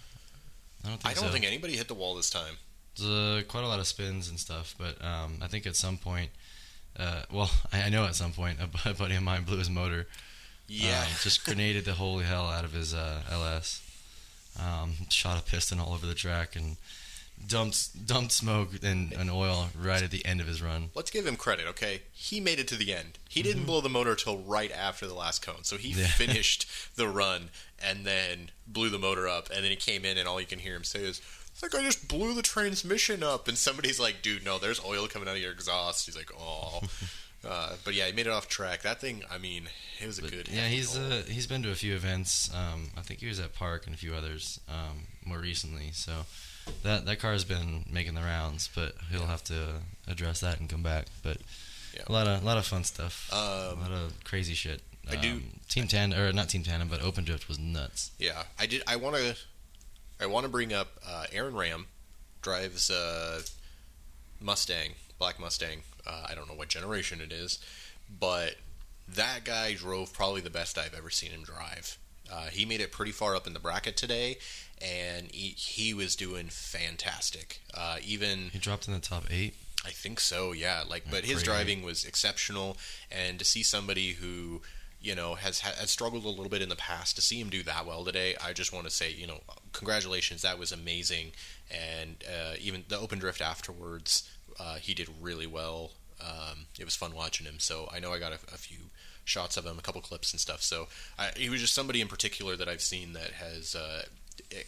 [0.85, 1.33] I don't think I don't so.
[1.33, 2.55] think anybody hit the wall this time.
[2.97, 5.99] There's uh, quite a lot of spins and stuff, but um, I think at some
[5.99, 6.31] point,
[6.99, 9.71] uh, well, I, I know at some point a, a buddy of mine blew his
[9.71, 10.07] motor.
[10.67, 13.83] Yeah, um, just grenaded the holy hell out of his uh, LS.
[14.61, 16.77] Um, shot a piston all over the track and
[17.47, 20.91] dumped dumped smoke and, and oil right at the end of his run.
[20.97, 21.67] let's give him credit.
[21.69, 23.19] Okay, he made it to the end.
[23.29, 26.01] He didn't blow the motor till right after the last cone, so he Mm-hmm.
[26.01, 26.07] Yeah.
[26.27, 29.49] finished the run and then blew the motor up.
[29.55, 31.21] And then he came in, and all you can hear him say is.
[31.57, 35.09] I think I just blew the transmission up, and somebody's like, "Dude, no, there's oil
[35.09, 36.81] coming out of your exhaust." He's like, "Oh,"
[37.47, 38.83] uh, but yeah, he made it off track.
[38.83, 39.69] That thing, I mean,
[40.01, 40.49] it was a But, good.
[40.49, 42.51] yeah, he's uh, he's been to a few events.
[42.55, 45.91] Um, I think he was at Park and a few others um, more recently.
[45.93, 46.27] So
[46.83, 50.69] that that car has been making the rounds, but he'll have to address that and
[50.69, 51.07] come back.
[51.23, 51.39] But
[51.95, 52.03] Yeah.
[52.07, 53.33] a lot of a lot of fun stuff.
[53.33, 54.83] Um, a lot of crazy shit.
[55.11, 58.11] I do- Um, Team Tan or not Team Tandem, but Open Drift was nuts.
[58.19, 58.83] Yeah, I did.
[58.87, 59.37] I want to.
[60.21, 61.87] I want to bring up uh, Aaron Ram
[62.43, 63.41] drives uh,
[64.41, 65.83] Mustang, black Mustang.
[66.09, 67.59] Uh, I don't know what generation it is,
[68.09, 68.57] but
[69.07, 71.99] that guy drove probably the best I've ever seen him drive.
[72.31, 74.37] Uh, he made it pretty far up in the bracket today,
[74.83, 77.61] and he, he was doing fantastic.
[77.75, 79.55] Uh, even He dropped in the top eight.
[79.87, 80.83] I think so, yeah.
[80.87, 82.77] Like, Yeah, but his driving was exceptional,
[83.11, 84.61] and to see somebody who,
[85.01, 87.63] you know, has has struggled a little bit in the past, to see him do
[87.63, 89.41] that well today, I just want to say, you know,
[89.73, 90.43] congratulations.
[90.43, 91.33] That was amazing,
[91.71, 94.29] and uh, even the open drift afterwards,
[94.59, 95.93] uh, he did really well.
[96.21, 97.59] Um, it was fun watching him.
[97.59, 98.79] So I know I got a, a few
[99.25, 100.63] shots of him, a couple clips and stuff.
[100.63, 100.89] So
[101.19, 104.03] I, he was just somebody in particular that I've seen that has uh,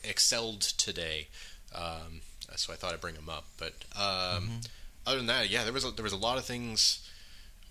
[0.04, 1.28] excelled today.
[1.74, 2.20] Um,
[2.56, 3.74] so I thought I'd bring him up, but.
[3.98, 4.60] Um,
[5.06, 7.08] other than that, yeah, there was a, there was a lot of things.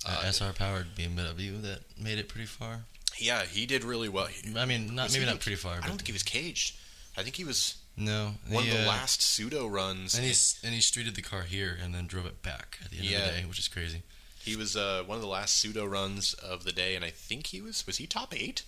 [0.05, 2.81] Uh, Uh, SR powered BMW that made it pretty far.
[3.19, 4.25] yeah, he did really well.
[4.25, 5.73] He- I mean, not maybe he- not pretty far.
[5.75, 6.75] I don't think he was caged.
[7.17, 8.31] I think he was no.
[8.49, 10.15] one he, of the uh, last pseudo runs.
[10.15, 12.97] And he's and he streeted the car here and then drove it back at the
[12.97, 13.17] end Yeah.
[13.19, 14.01] of the day, which is crazy.
[14.41, 17.47] He was uh, one of the last pseudo runs of the day, and I think
[17.47, 18.63] he was was he top eight,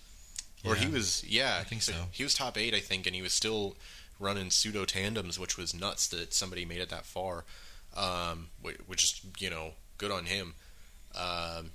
[0.65, 1.93] or he was yeah, I think so.
[2.11, 3.77] He was top eight, I think, and he was still
[4.19, 7.45] running pseudo tandems, which was nuts that somebody made it that far.
[7.95, 10.53] Um, which is you know good on him.
[11.15, 11.71] Um,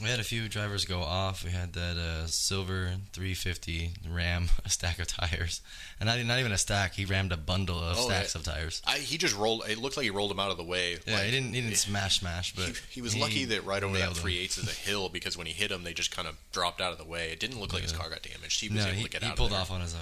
[0.00, 1.44] We had a few drivers go off.
[1.44, 5.60] We had that uh, silver 350 ram a stack of tires,
[6.00, 6.94] and not, not even a stack.
[6.94, 8.80] He rammed a bundle of Oh, stacks of tires.
[8.86, 9.62] I, he just rolled.
[9.68, 10.96] It looked like he rolled him out of the way.
[11.06, 13.82] Yeah, like, he didn't he didn't smash smash, but he, he was lucky that right
[13.82, 16.26] over that three eighths of the hill because when he hit him, they just kind
[16.26, 17.30] of dropped out of the way.
[17.30, 18.60] It didn't look like his car got damaged.
[18.60, 19.36] He was No, able he, to get he out.
[19.36, 20.00] pulled of off on his own.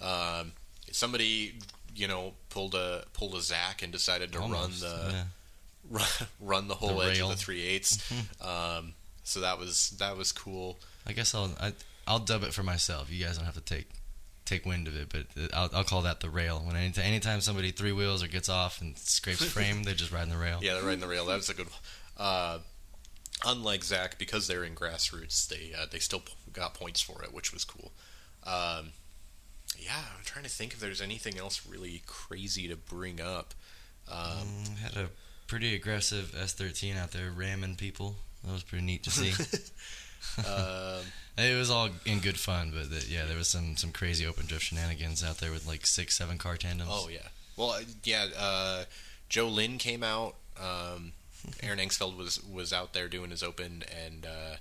[0.00, 0.52] Yeah, Um,
[0.92, 1.54] somebody,
[1.96, 5.22] you know, pulled a pulled a Zach and decided to Almost, run the yeah.
[5.90, 6.06] run,
[6.40, 7.30] run the whole The edge rail.
[7.30, 7.98] of the three eighths.
[8.42, 8.92] um,
[9.24, 10.78] so that was that was cool.
[11.06, 11.72] I guess I'll I,
[12.06, 13.10] I'll dub it for myself.
[13.12, 13.88] You guys don't have to take
[14.44, 16.62] take wind of it, but I'll, I'll call that the rail.
[16.64, 20.30] When anytime, anytime somebody three wheels or gets off and scrapes frame, they're just riding
[20.32, 20.58] the rail.
[20.62, 21.26] Yeah, they're in the rail.
[21.26, 21.78] That was a good one.
[22.18, 22.58] Uh,
[23.46, 27.52] unlike Zach, because they're in grassroots, they uh, they still got points for it, which
[27.52, 27.92] was cool.
[28.44, 28.90] Um,
[29.78, 33.54] yeah, I'm trying to think if there's anything else really crazy to bring up.
[34.10, 35.08] Um, Mm, had a
[35.46, 38.16] pretty aggressive S13 out there ramming people.
[38.44, 39.30] That was pretty neat to see.
[40.38, 41.04] um,
[41.38, 44.46] it was all in good fun, but the, yeah, there was some some crazy open
[44.46, 46.90] drift shenanigans out there with like six, seven car tandems.
[46.92, 48.26] oh yeah, well uh, yeah.
[48.38, 48.84] Uh,
[49.28, 50.34] Joe Lynn came out.
[50.60, 51.12] Um,
[51.62, 54.56] Aaron Engsfeld was was out there doing his open, and uh,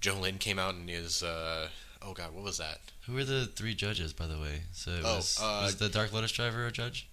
[0.00, 1.68] Joe Lynn came out and his uh,
[2.02, 2.78] oh god, what was that?
[3.06, 4.62] Who were the three judges, by the way?
[4.72, 7.08] So it Oh, was, uh, was the Dark Lotus driver a judge?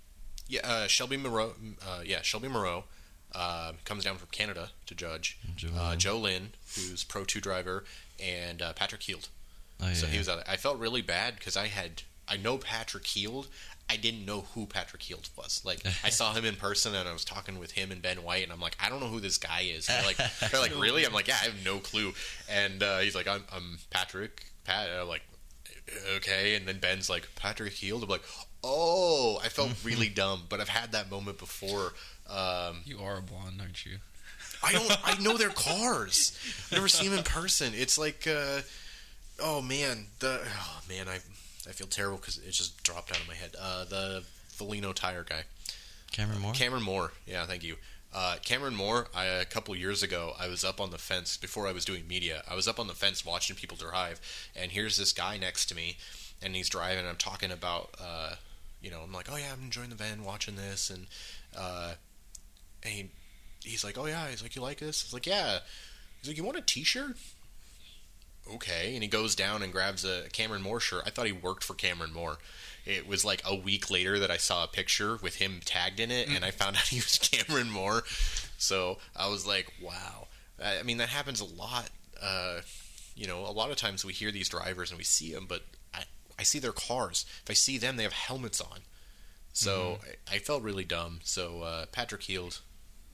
[0.47, 1.53] Yeah, uh, Shelby Moreau.
[1.86, 2.84] Uh, yeah, Shelby Moreau.
[3.36, 5.38] Uh, comes down from Canada to judge.
[5.56, 6.00] Joe Uh, Lynn.
[6.00, 7.84] Joe Lynn, who's Pro 2 driver,
[8.24, 9.28] and uh, Patrick Heald.
[9.82, 10.42] Oh, yeah, so he was out.
[10.48, 13.48] I felt really bad because I had I know Patrick Heald.
[13.88, 15.62] I didn't know who Patrick Heald was.
[15.64, 18.42] Like I saw him in person and I was talking with him and Ben White
[18.44, 19.88] and I'm like, I don't know who this guy is.
[19.88, 20.18] And they're like,
[20.52, 21.06] they're like, really?
[21.06, 22.14] I'm like, yeah, I have no clue.
[22.50, 24.46] And uh, he's like, I'm, I'm Patrick.
[24.64, 24.90] Pat.
[24.90, 25.22] And I'm like,
[26.16, 26.56] okay.
[26.56, 28.02] And then Ben's like, Patrick Heald.
[28.02, 28.24] I'm like,
[28.64, 29.14] oh,
[29.46, 31.93] I felt really dumb, but I've had that moment before.
[32.30, 33.98] Um, You are a blonde, aren't you?
[34.64, 34.98] I don't.
[35.04, 36.38] I know their cars.
[36.66, 37.74] I've never seen them in person.
[37.76, 38.62] It's like, uh,
[39.39, 41.16] oh man, the oh man, I
[41.68, 43.56] I feel terrible because it just dropped out of my head.
[43.60, 44.24] Uh, the
[44.58, 45.43] Vallino tire guy,
[46.12, 46.54] Cameron Moore.
[46.54, 47.12] Cameron Moore.
[47.28, 47.76] Yeah, thank you.
[48.14, 49.08] Uh, Cameron Moore.
[49.14, 52.08] I, a couple years ago, I was up on the fence before I was doing
[52.08, 52.41] media.
[52.50, 54.20] I was up on the fence watching people drive,
[54.56, 55.98] and here's this guy next to me,
[56.41, 57.00] and he's driving.
[57.00, 58.36] And I'm talking about, uh,
[58.86, 61.08] you know, I'm like, oh yeah, I'm enjoying the van, watching this, and
[61.58, 61.94] uh,
[62.84, 63.10] and he,
[63.64, 65.04] he's like, oh yeah, he's like, you like this?
[65.04, 65.58] I was like, yeah.
[66.22, 67.18] He's like, you want a T-shirt?
[68.54, 71.02] Okay, and he goes down and grabs a Cameron Moore shirt.
[71.04, 72.38] I thought he worked for Cameron Moore.
[72.86, 76.12] It was like a week later that I saw a picture with him tagged in
[76.12, 78.04] it, and I found out he was Cameron Moore.
[78.60, 80.28] So I was like, wow.
[80.64, 81.90] I I mean, that happens a lot.
[82.22, 82.60] Uh,
[83.16, 85.64] you know, a lot of times we hear these drivers and we see them, but
[86.40, 87.26] I, see their cars.
[87.44, 88.80] If I see them, they have helmets on.
[89.54, 91.20] So I, I felt really dumb.
[91.24, 92.60] So uh, Patrick Heald,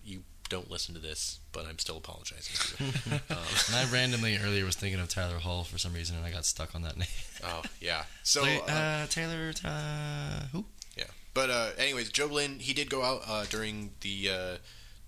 [0.03, 2.91] you don't listen to this, but I'm still apologizing to you.
[3.29, 6.31] um, And I randomly earlier was thinking of Tyler Hall for some reason, and I
[6.31, 7.07] got stuck on that name.
[7.43, 8.03] oh yeah.
[8.23, 10.65] So Wait, uh, uh, Taylor, uh, who?
[10.97, 14.57] Yeah, but uh, anyways, Joe Lynn he did go out uh, during the uh,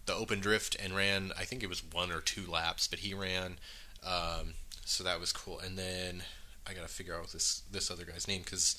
[0.05, 1.31] the open drift and ran.
[1.37, 3.57] I think it was one or two laps, but he ran.
[4.05, 4.53] Um,
[4.85, 5.59] so that was cool.
[5.59, 6.23] And then
[6.67, 8.75] I gotta figure out this this other guy's name because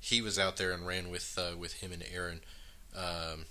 [0.00, 2.40] he was out there and ran with uh, with him and Aaron.
[2.96, 3.46] Um,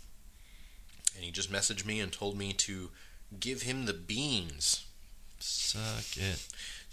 [1.15, 2.89] and he just messaged me and told me to
[3.39, 4.85] give him the beans.
[5.39, 6.47] Suck it.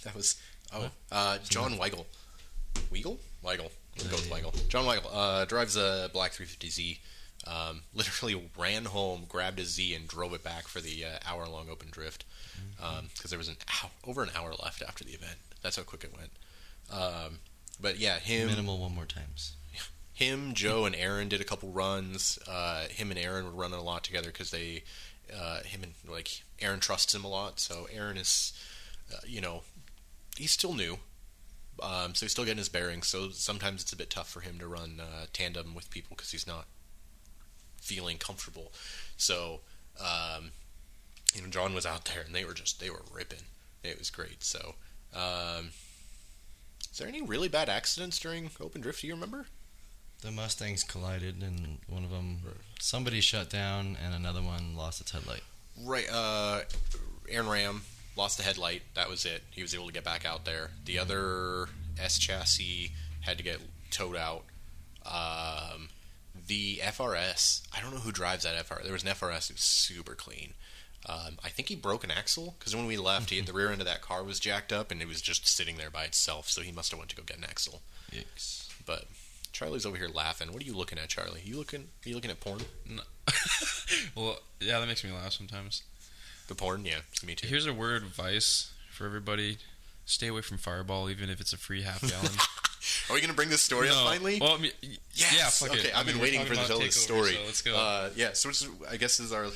[0.04, 0.40] That was
[0.72, 2.04] oh uh, John Weigel.
[2.92, 3.18] Weigel?
[3.44, 3.70] Weigel.
[3.98, 4.30] We'll go with.
[4.30, 4.68] Weigel.
[4.68, 6.98] John Weigel uh, drives a black 350Z.
[7.46, 11.68] Um, literally ran home, grabbed a Z, and drove it back for the uh, hour-long
[11.68, 12.24] open drift
[12.76, 15.38] because there was an hour, over an hour left after the event.
[15.62, 16.30] That's how quick it went.
[16.90, 17.38] Um,
[17.80, 19.52] but yeah, him, Minimal one more times.
[20.12, 22.38] him, Joe, and Aaron did a couple runs.
[22.48, 24.82] Uh, him and Aaron were running a lot together because they,
[25.36, 27.60] uh, him and like Aaron trusts him a lot.
[27.60, 28.52] So Aaron is,
[29.12, 29.62] uh, you know,
[30.36, 30.98] he's still new,
[31.82, 33.06] um, so he's still getting his bearings.
[33.06, 36.32] So sometimes it's a bit tough for him to run uh, tandem with people because
[36.32, 36.66] he's not
[37.80, 38.72] feeling comfortable.
[39.16, 39.60] So,
[40.00, 40.50] um,
[41.34, 43.44] you know, John was out there and they were just they were ripping.
[43.84, 44.42] It was great.
[44.42, 44.74] So,
[45.14, 45.70] um,
[46.98, 49.02] is there any really bad accidents during open drift?
[49.02, 49.46] Do you remember?
[50.22, 52.40] The Mustangs collided, and one of them,
[52.80, 55.42] somebody shut down, and another one lost its headlight.
[55.80, 56.08] Right.
[56.10, 56.62] Uh,
[57.28, 57.82] Aaron Ram
[58.16, 58.82] lost the headlight.
[58.94, 59.44] That was it.
[59.52, 60.70] He was able to get back out there.
[60.86, 61.68] The other
[62.02, 62.90] S chassis
[63.20, 63.60] had to get
[63.92, 64.42] towed out.
[65.06, 65.90] Um,
[66.48, 67.62] the FRS.
[67.72, 68.82] I don't know who drives that FRS.
[68.82, 70.54] There was an FRS that was super clean.
[71.08, 73.80] Um, I think he broke an axle because when we left, he, the rear end
[73.80, 76.50] of that car was jacked up and it was just sitting there by itself.
[76.50, 77.80] So he must have went to go get an axle.
[78.12, 78.68] Yikes.
[78.84, 79.04] But
[79.52, 80.52] Charlie's over here laughing.
[80.52, 81.40] What are you looking at, Charlie?
[81.44, 81.88] You looking?
[82.04, 82.60] Are you looking at porn?
[82.88, 83.02] No.
[84.14, 85.82] well, yeah, that makes me laugh sometimes.
[86.48, 86.84] The porn?
[86.84, 87.46] Yeah, me too.
[87.46, 89.58] Here's a word of advice for everybody:
[90.06, 92.32] stay away from Fireball, even if it's a free half gallon.
[93.10, 94.38] Are we gonna bring this story up finally?
[94.40, 95.34] Well, I mean, Yes.
[95.36, 95.96] yeah, fuck okay, it.
[95.96, 97.32] I I've mean, been waiting for to tell this story.
[97.32, 97.76] So let's go.
[97.76, 99.48] Uh, yeah, so is, I guess this is our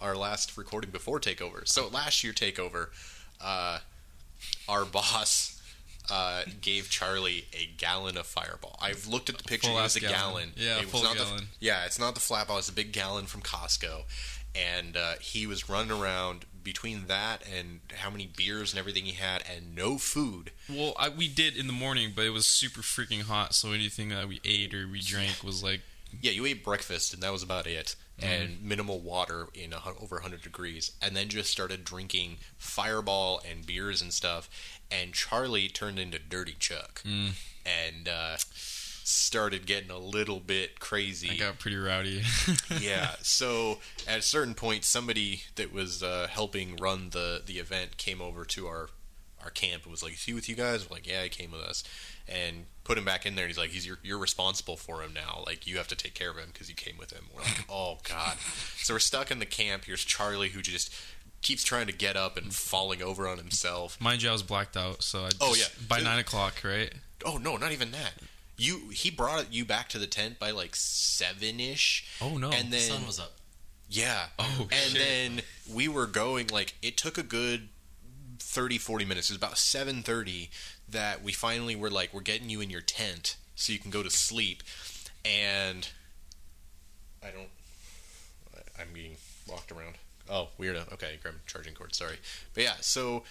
[0.00, 1.66] our last recording before takeover.
[1.66, 2.88] So last year takeover,
[3.40, 3.78] uh,
[4.68, 5.60] our boss
[6.10, 8.76] uh, gave Charlie a gallon of Fireball.
[8.80, 9.68] I've looked at the picture.
[9.68, 10.14] Full it was a gallon.
[10.14, 10.48] gallon.
[10.56, 11.44] Yeah, it was full not the- gallon.
[11.60, 12.58] yeah, it's not the flat bottle.
[12.58, 14.02] It's a big gallon from Costco,
[14.54, 19.12] and uh, he was running around between that and how many beers and everything he
[19.12, 20.50] had, and no food.
[20.68, 23.54] well, I, we did in the morning, but it was super freaking hot.
[23.54, 25.80] So anything that we ate or we drank was like
[26.20, 27.94] Yeah, you ate breakfast and that was about it.
[28.22, 33.66] And minimal water in a, over 100 degrees, and then just started drinking Fireball and
[33.66, 34.48] beers and stuff.
[34.90, 37.30] And Charlie turned into Dirty Chuck, Mm.
[37.64, 38.36] and uh,
[39.04, 41.30] started getting a little bit crazy.
[41.30, 42.22] I got pretty rowdy.
[42.80, 43.12] yeah.
[43.22, 48.20] So at a certain point, somebody that was uh, helping run the the event came
[48.20, 48.88] over to our
[49.42, 51.50] our camp and was like, "Is he with you guys?" We're like, "Yeah, he came
[51.52, 51.82] with us."
[52.30, 53.44] And put him back in there.
[53.44, 55.42] And he's like, "He's you're, you're responsible for him now.
[55.46, 57.64] Like you have to take care of him because you came with him." We're like,
[57.68, 58.36] "Oh God!"
[58.76, 59.84] so we're stuck in the camp.
[59.86, 60.94] Here's Charlie who just
[61.42, 64.00] keeps trying to get up and falling over on himself.
[64.00, 65.02] Mind you, I was blacked out.
[65.02, 65.86] So I oh, just, Oh, yeah.
[65.88, 66.92] by nine o'clock, right?
[67.24, 68.12] Oh no, not even that.
[68.56, 72.06] You he brought you back to the tent by like seven ish.
[72.20, 72.50] Oh no.
[72.50, 73.32] And then The sun was up.
[73.88, 74.26] Yeah.
[74.38, 74.98] Oh, and shit.
[75.00, 75.42] then
[75.74, 77.68] we were going like it took a good
[78.38, 79.30] 30 40 minutes.
[79.30, 80.48] It was about 7:30
[80.90, 84.02] that we finally were like we're getting you in your tent so you can go
[84.02, 84.62] to sleep
[85.24, 85.88] and
[87.22, 87.48] I don't
[88.78, 89.16] I'm being
[89.46, 89.96] walked around.
[90.30, 90.92] Oh, weirdo.
[90.94, 92.16] Okay, grab charging cord, sorry.
[92.54, 93.24] But yeah, so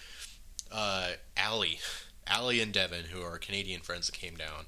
[0.72, 1.80] uh Allie,
[2.26, 4.66] Allie and Devin who are Canadian friends that came down.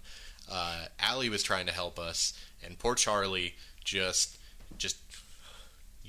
[0.51, 2.32] Uh Allie was trying to help us
[2.64, 4.38] and poor Charlie just
[4.78, 4.97] just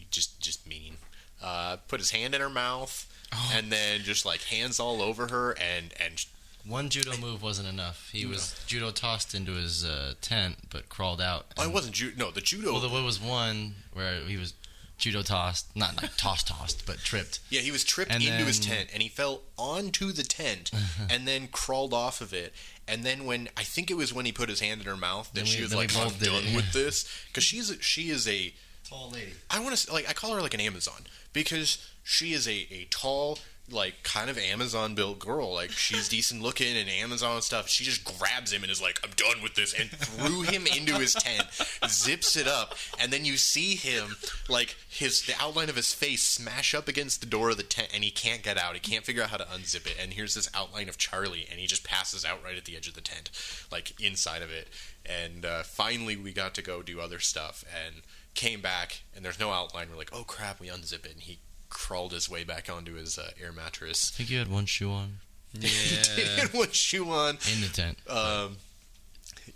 [0.09, 0.97] just just mean.
[1.41, 3.51] Uh, put his hand in her mouth, Oh.
[3.53, 6.23] and then just like hands all over her, and and
[6.66, 8.09] One judo move wasn't enough.
[8.14, 11.45] He was judo tossed into his uh, tent, but crawled out.
[11.57, 12.16] oh, it wasn't judo.
[12.18, 12.72] no the judo.
[12.72, 14.53] Well, there was one where he was
[14.97, 17.39] judo tossed, not like tossed, tossed, but tripped.
[17.49, 20.72] yeah, he was tripped and into his then- tent, and he fell onto the tent,
[21.09, 22.53] and then crawled off of it.
[22.88, 25.32] And then when I think it was when he put his hand in her mouth
[25.34, 27.43] that Then she was then we like, "I'm both did done it." with this," because
[27.43, 28.53] she's a, she is a
[28.88, 29.32] Tall lady.
[29.49, 32.86] I want to like I call her like an Amazon because she is a, a
[32.89, 33.39] tall
[33.72, 35.53] like kind of Amazon built girl.
[35.53, 37.70] Like she's decent looking and Amazon stuff.
[37.70, 40.95] She just grabs him and is like I'm done with this and threw him into
[40.95, 41.47] his tent
[41.88, 44.16] zips it up and then you see him
[44.49, 47.89] like his the outline of his face smash up against the door of the tent
[47.93, 48.74] and he can't get out.
[48.74, 49.95] He can't figure out how to unzip it.
[50.01, 52.88] And here's this outline of Charlie and he just passes out right at the edge
[52.88, 53.30] of the tent
[53.72, 54.68] like inside of it.
[55.05, 58.01] And uh, finally we got to go do other stuff and
[58.34, 59.88] came back and there's no outline.
[59.89, 61.39] We're like, oh crap, we unzip it, and he
[61.74, 64.11] crawled his way back onto his uh, air mattress.
[64.13, 65.17] I think you had one shoe on
[65.53, 65.67] Yeah.
[66.15, 67.38] he had one shoe on.
[67.53, 67.97] in the tent.
[68.09, 68.57] Um,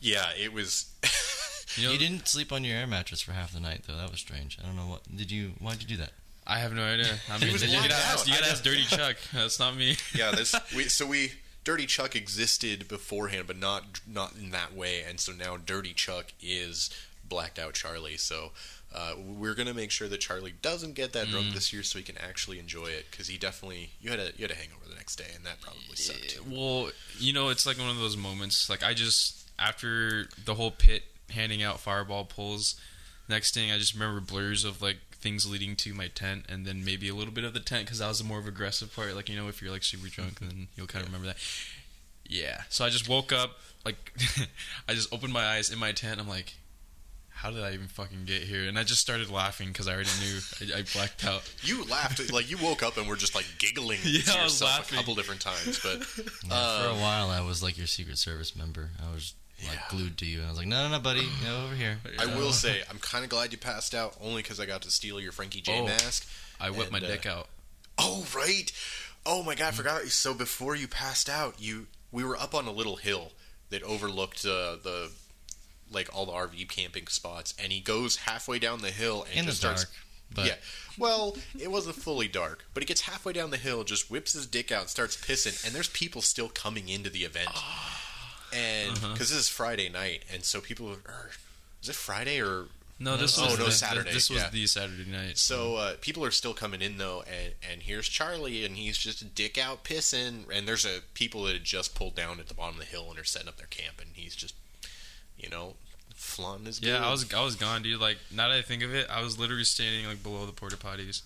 [0.01, 0.91] yeah, it was.
[1.75, 3.95] You know, you didn't sleep on your air mattress for half the night, though.
[3.97, 4.57] That was strange.
[4.59, 5.01] I don't know what.
[5.15, 5.51] Did you?
[5.59, 6.09] Why'd you do that?
[6.47, 7.19] I have no idea.
[7.29, 8.27] I mean, was you locked gotta, ask, out.
[8.27, 9.17] you gotta ask Dirty Chuck.
[9.31, 9.95] That's not me.
[10.15, 15.03] yeah, this we so we Dirty Chuck existed beforehand, but not not in that way,
[15.07, 16.89] and so now Dirty Chuck is
[17.27, 18.17] blacked out Charlie.
[18.17, 18.53] So.
[18.97, 22.03] Uh, we're gonna make sure that Charlie doesn't get that drunk this year, so he
[22.03, 23.05] can actually enjoy it.
[23.11, 25.61] Because he definitely you had a you had a hangover the next day, and that
[25.61, 26.39] probably sucked.
[26.49, 26.89] Well,
[27.19, 28.71] you know, it's like one of those moments.
[28.71, 32.81] Like I just after the whole pit handing out fireball pulls,
[33.29, 36.83] next thing I just remember blurs of like things leading to my tent, and then
[36.83, 39.15] maybe a little bit of the tent because that was the more of aggressive part.
[39.15, 41.37] Like you know, if you're like super drunk, then you'll kind of remember that.
[42.27, 42.61] Yeah.
[42.69, 44.13] So I just woke up like
[44.89, 46.19] I just opened my eyes in my tent.
[46.19, 46.55] I'm like.
[47.37, 48.63] How did I even fucking get here?
[48.67, 50.39] And I just started laughing because I already knew
[50.75, 51.43] I, I blacked out.
[51.63, 54.53] You laughed like you woke up and were just like giggling Yeah, to I was
[54.59, 54.97] yourself laughing.
[54.97, 58.17] a couple different times, but Yeah, Uh, for a while, I was like your Secret
[58.17, 58.89] Service member.
[59.07, 59.33] I was
[59.63, 59.81] like Yeah.
[59.89, 60.43] glued to you.
[60.43, 61.99] I was like, no, no, no, buddy, go over here.
[62.19, 64.91] I will say I'm kind of glad you passed out only because I got to
[64.91, 65.85] steal your Frankie J Oh.
[65.85, 66.27] mask.
[66.59, 67.49] I whipped my And, uh, dick out.
[67.99, 68.71] Oh right.
[69.27, 70.01] Oh my god, I forgot.
[70.07, 73.33] So before you passed out, you we were up on a little hill
[73.69, 75.11] that overlooked uh, the
[75.91, 79.45] like all the RV camping spots, and he goes halfway down the hill and In
[79.45, 79.83] just starts.
[79.85, 79.93] dark,
[80.35, 80.55] but yeah,
[80.97, 84.45] well, it wasn't fully dark, but he gets halfway down the hill, just whips his
[84.45, 87.49] dick out, starts pissing, and there's people still coming into the event,
[88.53, 89.15] and because Uh-huh.
[89.17, 91.31] this is Friday night, and so people are.
[91.81, 92.65] Is it Friday or
[92.99, 94.49] No, this Oh, was no, the, Saturday, This was yeah.
[94.49, 95.37] the Saturday night.
[95.37, 99.35] So uh, people are still coming in though, and and here's Charlie, and he's just
[99.35, 102.75] dick out pissing, and there's a people that had just pulled down at the bottom
[102.75, 104.55] of the hill and are setting up their camp, and he's just,
[105.49, 105.75] you know,
[106.15, 106.81] flaunting his.
[106.81, 107.99] Yeah, I was I was gone, dude.
[108.01, 110.77] Like now that I think of it, I was literally standing like below the porta
[110.77, 111.21] potties.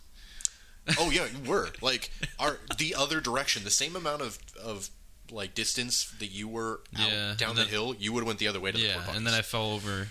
[0.99, 4.89] Oh yeah, you were like our the other direction, the same amount of of
[5.31, 8.27] like distance that you were out Yeah, down and the then- hill, you would have
[8.27, 10.09] went the other way to the Yeah, porta and then I fell over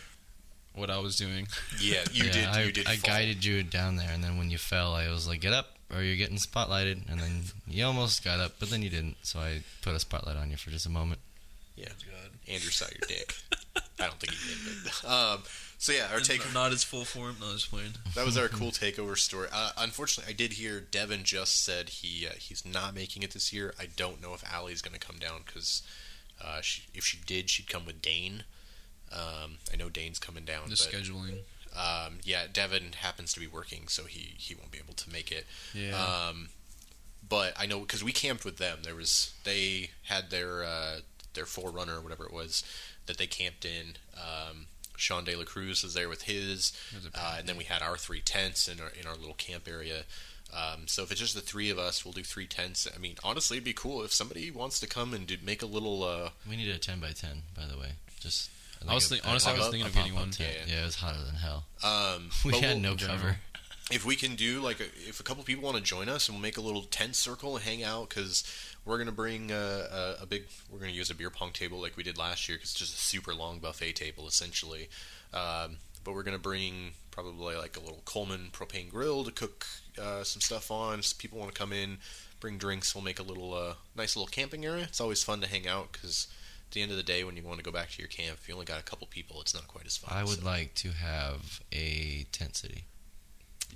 [0.75, 1.47] what I was doing.
[1.81, 2.45] yeah, you yeah, did.
[2.47, 2.87] I, you did.
[2.87, 3.09] I fall.
[3.11, 6.01] guided you down there, and then when you fell, I was like, get up, or
[6.03, 7.11] you're getting spotlighted.
[7.11, 9.17] And then you almost got up, but then you didn't.
[9.23, 11.21] So I put a spotlight on you for just a moment.
[11.77, 11.89] Yeah,
[12.51, 13.35] Andrew saw your dick.
[13.99, 15.43] I don't think he did, but um.
[15.79, 17.37] So yeah, our take not his full form.
[17.41, 17.93] No, just playing.
[18.15, 19.49] That was our cool takeover story.
[19.51, 23.51] Uh, unfortunately, I did hear Devin just said he uh, he's not making it this
[23.51, 23.73] year.
[23.81, 25.83] I don't know if Allie's going to come down because
[26.45, 28.45] uh, she, if she did, she'd come with Dane.
[29.11, 31.39] Um, I know Dane's coming down, The but scheduling.
[31.75, 35.33] um, yeah, Devin happens to be working, so he he won't be able to make
[35.33, 35.47] it.
[35.73, 35.97] Yeah.
[35.97, 36.51] Um,
[37.27, 38.81] but I know because we camped with them.
[38.83, 40.97] There was they had their uh,
[41.35, 42.63] their 4Runner or whatever it was
[43.07, 43.97] that they camped in.
[44.17, 44.67] Um,
[44.97, 46.73] Sean De La Cruz was there with his,
[47.15, 50.03] uh, and then we had our three tents in our in our little camp area.
[50.53, 52.87] Um, so if it's just the three of us, we'll do three tents.
[52.95, 55.67] I mean, honestly, it'd be cool if somebody wants to come and do, make a
[55.67, 56.03] little.
[56.05, 57.93] Uh, We need a 10 by 10, by the way.
[58.21, 58.51] Just.
[58.87, 60.31] I was a- think- honestly, I was thinking of getting one.
[60.33, 60.55] tent.
[60.67, 60.75] Yeah.
[60.75, 61.65] Yeah, it was hotter than hell.
[61.85, 63.39] um, We had we'll- no cover.
[63.91, 66.37] If we can do like a, if a couple people want to join us and
[66.37, 68.45] we'll make a little tent circle and hang out because
[68.85, 71.97] we're gonna bring uh, a, a big we're gonna use a beer pong table like
[71.97, 74.89] we did last year because it's just a super long buffet table essentially
[75.33, 79.67] um, but we're gonna bring probably like a little Coleman propane grill to cook
[80.01, 81.03] uh, some stuff on.
[81.03, 81.99] So people want to come in,
[82.41, 82.95] bring drinks.
[82.95, 84.85] We'll make a little uh, nice little camping area.
[84.85, 86.29] It's always fun to hang out because
[86.69, 88.39] at the end of the day, when you want to go back to your camp,
[88.41, 90.17] if you only got a couple people, it's not quite as fun.
[90.17, 90.47] I would so.
[90.47, 92.85] like to have a tent city,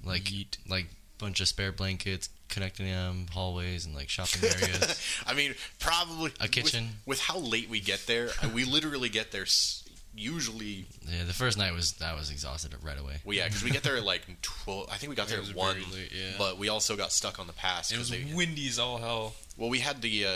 [0.05, 0.57] like Yeet.
[0.69, 0.87] like
[1.19, 5.01] bunch of spare blankets connecting them hallways and like shopping areas.
[5.27, 6.85] I mean, probably A kitchen.
[7.07, 9.85] With, with how late we get there, we literally get there s-
[10.15, 10.87] usually.
[11.11, 13.17] yeah, the first night was I was exhausted right away.
[13.25, 14.89] Well, yeah, because we get there at like twelve.
[14.91, 16.33] I think we got there at one, late, yeah.
[16.39, 17.93] but we also got stuck on the pass.
[17.93, 19.35] It was they- windy as all hell.
[19.57, 20.29] well, we had the uh,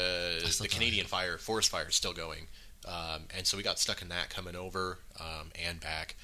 [0.43, 2.47] the thought Canadian fire, forest fire, still going,
[2.87, 6.17] um, and so we got stuck in that coming over um, and back.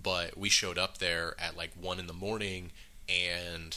[0.00, 2.72] But we showed up there at like one in the morning,
[3.08, 3.76] and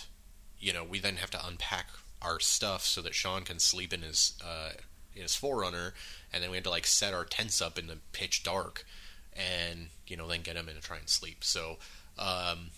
[0.60, 1.88] you know we then have to unpack
[2.22, 4.72] our stuff so that Sean can sleep in his uh,
[5.16, 5.92] in his 4Runner,
[6.32, 8.86] and then we had to like set our tents up in the pitch dark,
[9.34, 11.44] and you know then get him in to try and sleep.
[11.44, 11.78] So
[12.18, 12.72] um,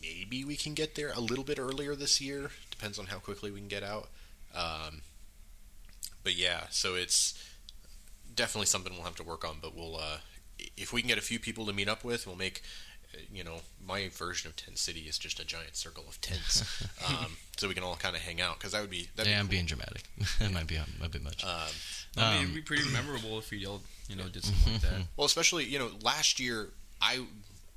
[0.00, 2.50] maybe we can get there a little bit earlier this year.
[2.70, 4.08] Depends on how quickly we can get out.
[4.54, 5.02] Um,
[6.22, 7.34] but yeah, so it's
[8.34, 9.56] definitely something we'll have to work on.
[9.60, 10.18] But we'll, uh,
[10.76, 12.62] if we can get a few people to meet up with, we'll make,
[13.14, 16.62] uh, you know, my version of Tent City is just a giant circle of tents,
[17.08, 18.58] um, so we can all kind of hang out.
[18.58, 19.50] Because that would be, that'd yeah, be I'm cool.
[19.52, 20.04] being dramatic.
[20.40, 21.44] it might be a, a bit much.
[21.44, 21.50] Um,
[22.18, 24.82] I mean, Um, it'd be pretty memorable if we yelled, you know, did something like
[24.90, 25.02] that.
[25.16, 26.68] Well, especially you know, last year
[27.00, 27.26] I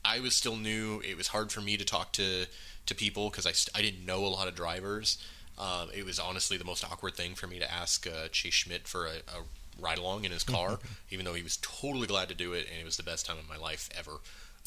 [0.05, 1.01] I was still new.
[1.07, 2.45] It was hard for me to talk to
[2.85, 5.17] to people because I st- I didn't know a lot of drivers.
[5.57, 8.87] Um, it was honestly the most awkward thing for me to ask uh, Chase Schmidt
[8.87, 9.43] for a, a
[9.81, 12.79] ride along in his car, even though he was totally glad to do it, and
[12.79, 14.19] it was the best time of my life ever.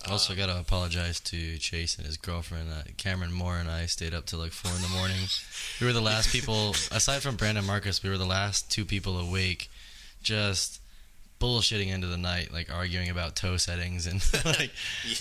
[0.06, 2.68] I also, got to apologize to Chase and his girlfriend.
[2.70, 5.28] Uh, Cameron Moore and I stayed up till like four in the morning.
[5.80, 9.18] we were the last people, aside from Brandon Marcus, we were the last two people
[9.18, 9.70] awake,
[10.22, 10.80] just
[11.38, 14.70] bullshitting into the night, like arguing about toe settings and like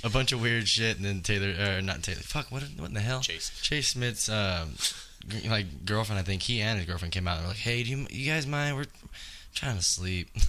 [0.03, 0.97] a bunch of weird shit.
[0.97, 3.21] And then Taylor, or not Taylor, fuck, what, what in the hell?
[3.21, 3.51] Chase.
[3.61, 4.75] Chase Smith's um,
[5.47, 7.89] like girlfriend, I think he and his girlfriend came out and were like, "Hey, do
[7.89, 8.77] you, you guys mind?
[8.77, 8.85] We're
[9.53, 10.29] trying to sleep."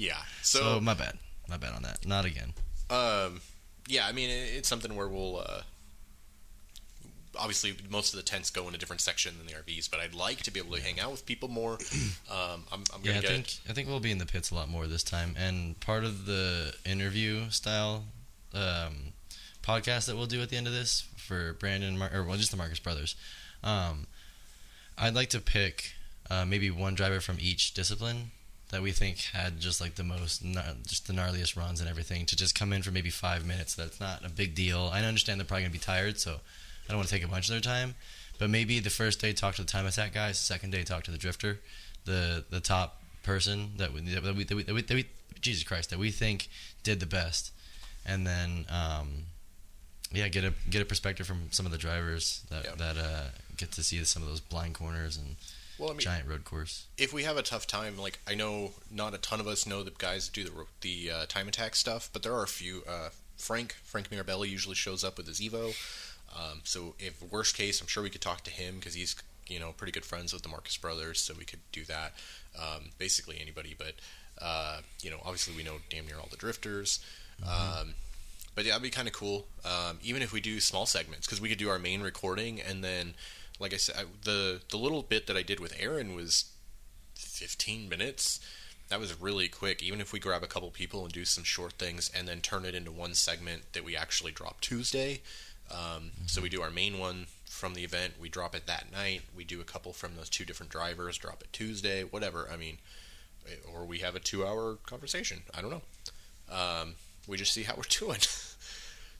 [0.00, 0.18] Yeah.
[0.42, 1.18] So, So, my bad,
[1.48, 2.06] my bad on that.
[2.06, 2.52] Not again.
[2.88, 3.40] um,
[3.88, 5.38] yeah, I mean, it, it's something where we'll.
[5.40, 5.62] Uh,
[7.38, 10.14] Obviously, most of the tents go in a different section than the RVs, but I'd
[10.14, 11.78] like to be able to hang out with people more.
[12.30, 14.50] Um, I'm, I'm Yeah, gonna I get think I think we'll be in the pits
[14.50, 15.34] a lot more this time.
[15.38, 18.04] And part of the interview style
[18.54, 19.12] um,
[19.62, 22.50] podcast that we'll do at the end of this for Brandon Mar- or well, just
[22.50, 23.16] the Marcus brothers,
[23.64, 24.06] um,
[24.96, 25.94] I'd like to pick
[26.30, 28.30] uh, maybe one driver from each discipline
[28.70, 30.42] that we think had just like the most
[30.86, 33.74] just the gnarliest runs and everything to just come in for maybe five minutes.
[33.74, 34.90] That's not a big deal.
[34.92, 37.48] I understand they're probably gonna be tired, so I don't want to take a bunch
[37.48, 37.94] of their time.
[38.38, 41.10] But maybe the first day talk to the time attack guys, second day talk to
[41.10, 41.60] the drifter,
[42.04, 45.06] the the top person that we that we, that we, that we, that we
[45.40, 46.48] Jesus Christ that we think
[46.82, 47.52] did the best,
[48.04, 49.24] and then um,
[50.12, 52.74] yeah, get a get a perspective from some of the drivers that Yeah.
[52.76, 53.24] that uh,
[53.56, 55.36] get to see some of those blind corners and
[55.78, 56.86] well, I mean, giant road course.
[56.96, 59.82] if we have a tough time, like I know not a ton of us know
[59.82, 62.82] the guys that do the the uh, time attack stuff, but there are a few.
[62.88, 65.74] Uh, Frank Frank Mirabelli usually shows up with his Evo.
[66.36, 69.16] Um, so if worst case, I'm sure we could talk to him because he's
[69.46, 72.14] you know pretty good friends with the Marcus brothers, so we could do that.
[72.58, 73.94] Um, basically anybody, but
[74.40, 77.00] uh, you know obviously we know damn near all the drifters.
[77.46, 77.94] Um,
[78.54, 79.46] but yeah, that'd be kind of cool.
[79.64, 82.82] Um, even if we do small segments, because we could do our main recording and
[82.82, 83.14] then,
[83.58, 86.52] like I said, I, the the little bit that I did with Aaron was
[87.16, 88.40] 15 minutes.
[88.88, 89.82] That was really quick.
[89.82, 92.64] Even if we grab a couple people and do some short things and then turn
[92.64, 95.20] it into one segment that we actually drop Tuesday.
[95.70, 98.14] Um, So we do our main one from the event.
[98.18, 99.22] We drop it that night.
[99.36, 101.18] We do a couple from those two different drivers.
[101.18, 102.02] Drop it Tuesday.
[102.02, 102.48] Whatever.
[102.50, 102.78] I mean,
[103.46, 105.42] eh, or we have a two-hour conversation.
[105.54, 105.82] I don't know.
[106.50, 106.94] Um,
[107.26, 108.20] we just see how we're doing.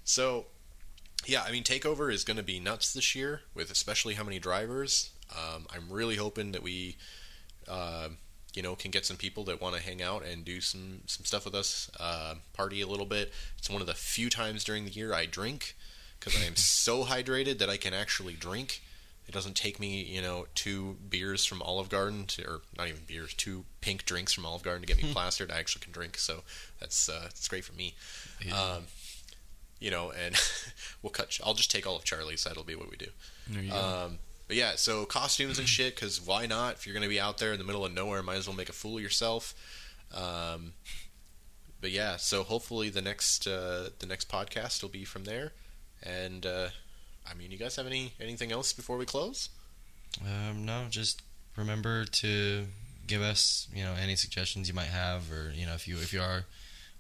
[0.05, 0.47] so,
[1.27, 4.39] yeah, I mean, Takeover is going to be nuts this year, with especially how many
[4.39, 5.11] drivers.
[5.32, 6.97] Um, I'm really hoping that we,
[7.66, 8.09] uh,
[8.55, 11.24] you know, can get some people that want to hang out and do some some
[11.24, 13.32] stuff with us, uh, party a little bit.
[13.59, 15.77] It's one of the few times during the year I drink
[16.19, 18.82] because I am so hydrated that I can actually drink.
[19.27, 23.03] It doesn't take me, you know, two beers from Olive Garden to, or not even
[23.07, 25.51] beers, two pink drinks from Olive Garden to get me plastered.
[25.53, 26.45] I actually can drink, so
[26.81, 27.95] that's uh, that's great for me.
[28.51, 28.85] Um,
[29.81, 30.35] you know, and
[31.03, 31.39] we'll cut.
[31.45, 32.45] I'll just take all of Charlie's.
[32.45, 33.09] That'll be what we do.
[33.49, 33.77] There you go.
[33.77, 35.95] Um, but yeah, so costumes and shit.
[35.95, 36.75] Because why not?
[36.75, 38.69] If you're gonna be out there in the middle of nowhere, might as well make
[38.69, 39.55] a fool of yourself.
[40.15, 40.73] Um,
[41.81, 45.53] but yeah, so hopefully the next uh, the next podcast will be from there.
[46.03, 46.69] And uh,
[47.29, 49.51] I mean, you guys have any anything else before we close?
[50.25, 51.23] Um, no, just
[51.57, 52.67] remember to
[53.07, 56.13] give us, you know, any suggestions you might have, or you know, if you if
[56.13, 56.45] you are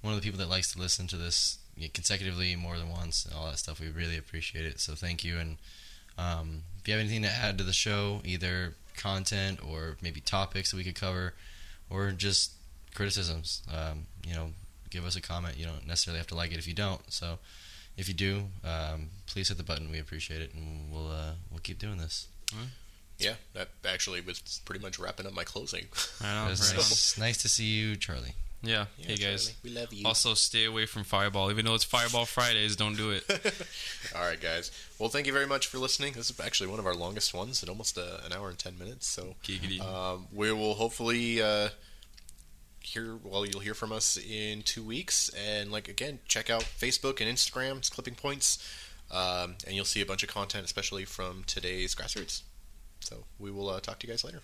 [0.00, 1.58] one of the people that likes to listen to this
[1.94, 3.78] consecutively more than once and all that stuff.
[3.78, 4.80] We really appreciate it.
[4.80, 5.38] So thank you.
[5.38, 5.58] And
[6.18, 10.72] um, if you have anything to add to the show, either content or maybe topics
[10.72, 11.34] that we could cover,
[11.88, 12.52] or just
[12.94, 14.48] criticisms, um, you know,
[14.90, 15.56] give us a comment.
[15.56, 17.00] You don't necessarily have to like it if you don't.
[17.12, 17.38] So
[17.96, 19.90] if you do, um, please hit the button.
[19.90, 22.26] We appreciate it, and we'll uh, we'll keep doing this.
[23.18, 25.86] Yeah, that actually was pretty much wrapping up my closing.
[26.22, 26.76] I know, It was right?
[26.76, 28.34] nice, nice to see you, Charlie.
[28.62, 28.86] Yeah.
[28.96, 29.46] Hey guys.
[29.46, 30.06] Charlie, we love you.
[30.06, 31.50] Also, stay away from Fireball.
[31.50, 33.24] Even though it's Fireball Fridays, don't do it.
[34.16, 34.72] All right, guys.
[34.98, 36.14] Well, thank you very much for listening.
[36.14, 38.76] This is actually one of our longest ones at almost uh, an hour and ten
[38.76, 39.06] minutes.
[39.06, 39.80] So Giggity.
[39.80, 41.68] um, we will hopefully uh,
[42.80, 43.16] hear.
[43.22, 45.30] Well, you'll hear from us in two weeks.
[45.30, 47.78] And like again, check out Facebook and Instagram.
[47.78, 48.58] It's Clipping Points,
[49.12, 52.42] um, and you'll see a bunch of content, especially from today's grassroots.
[53.00, 54.42] So we will uh, talk to you guys later.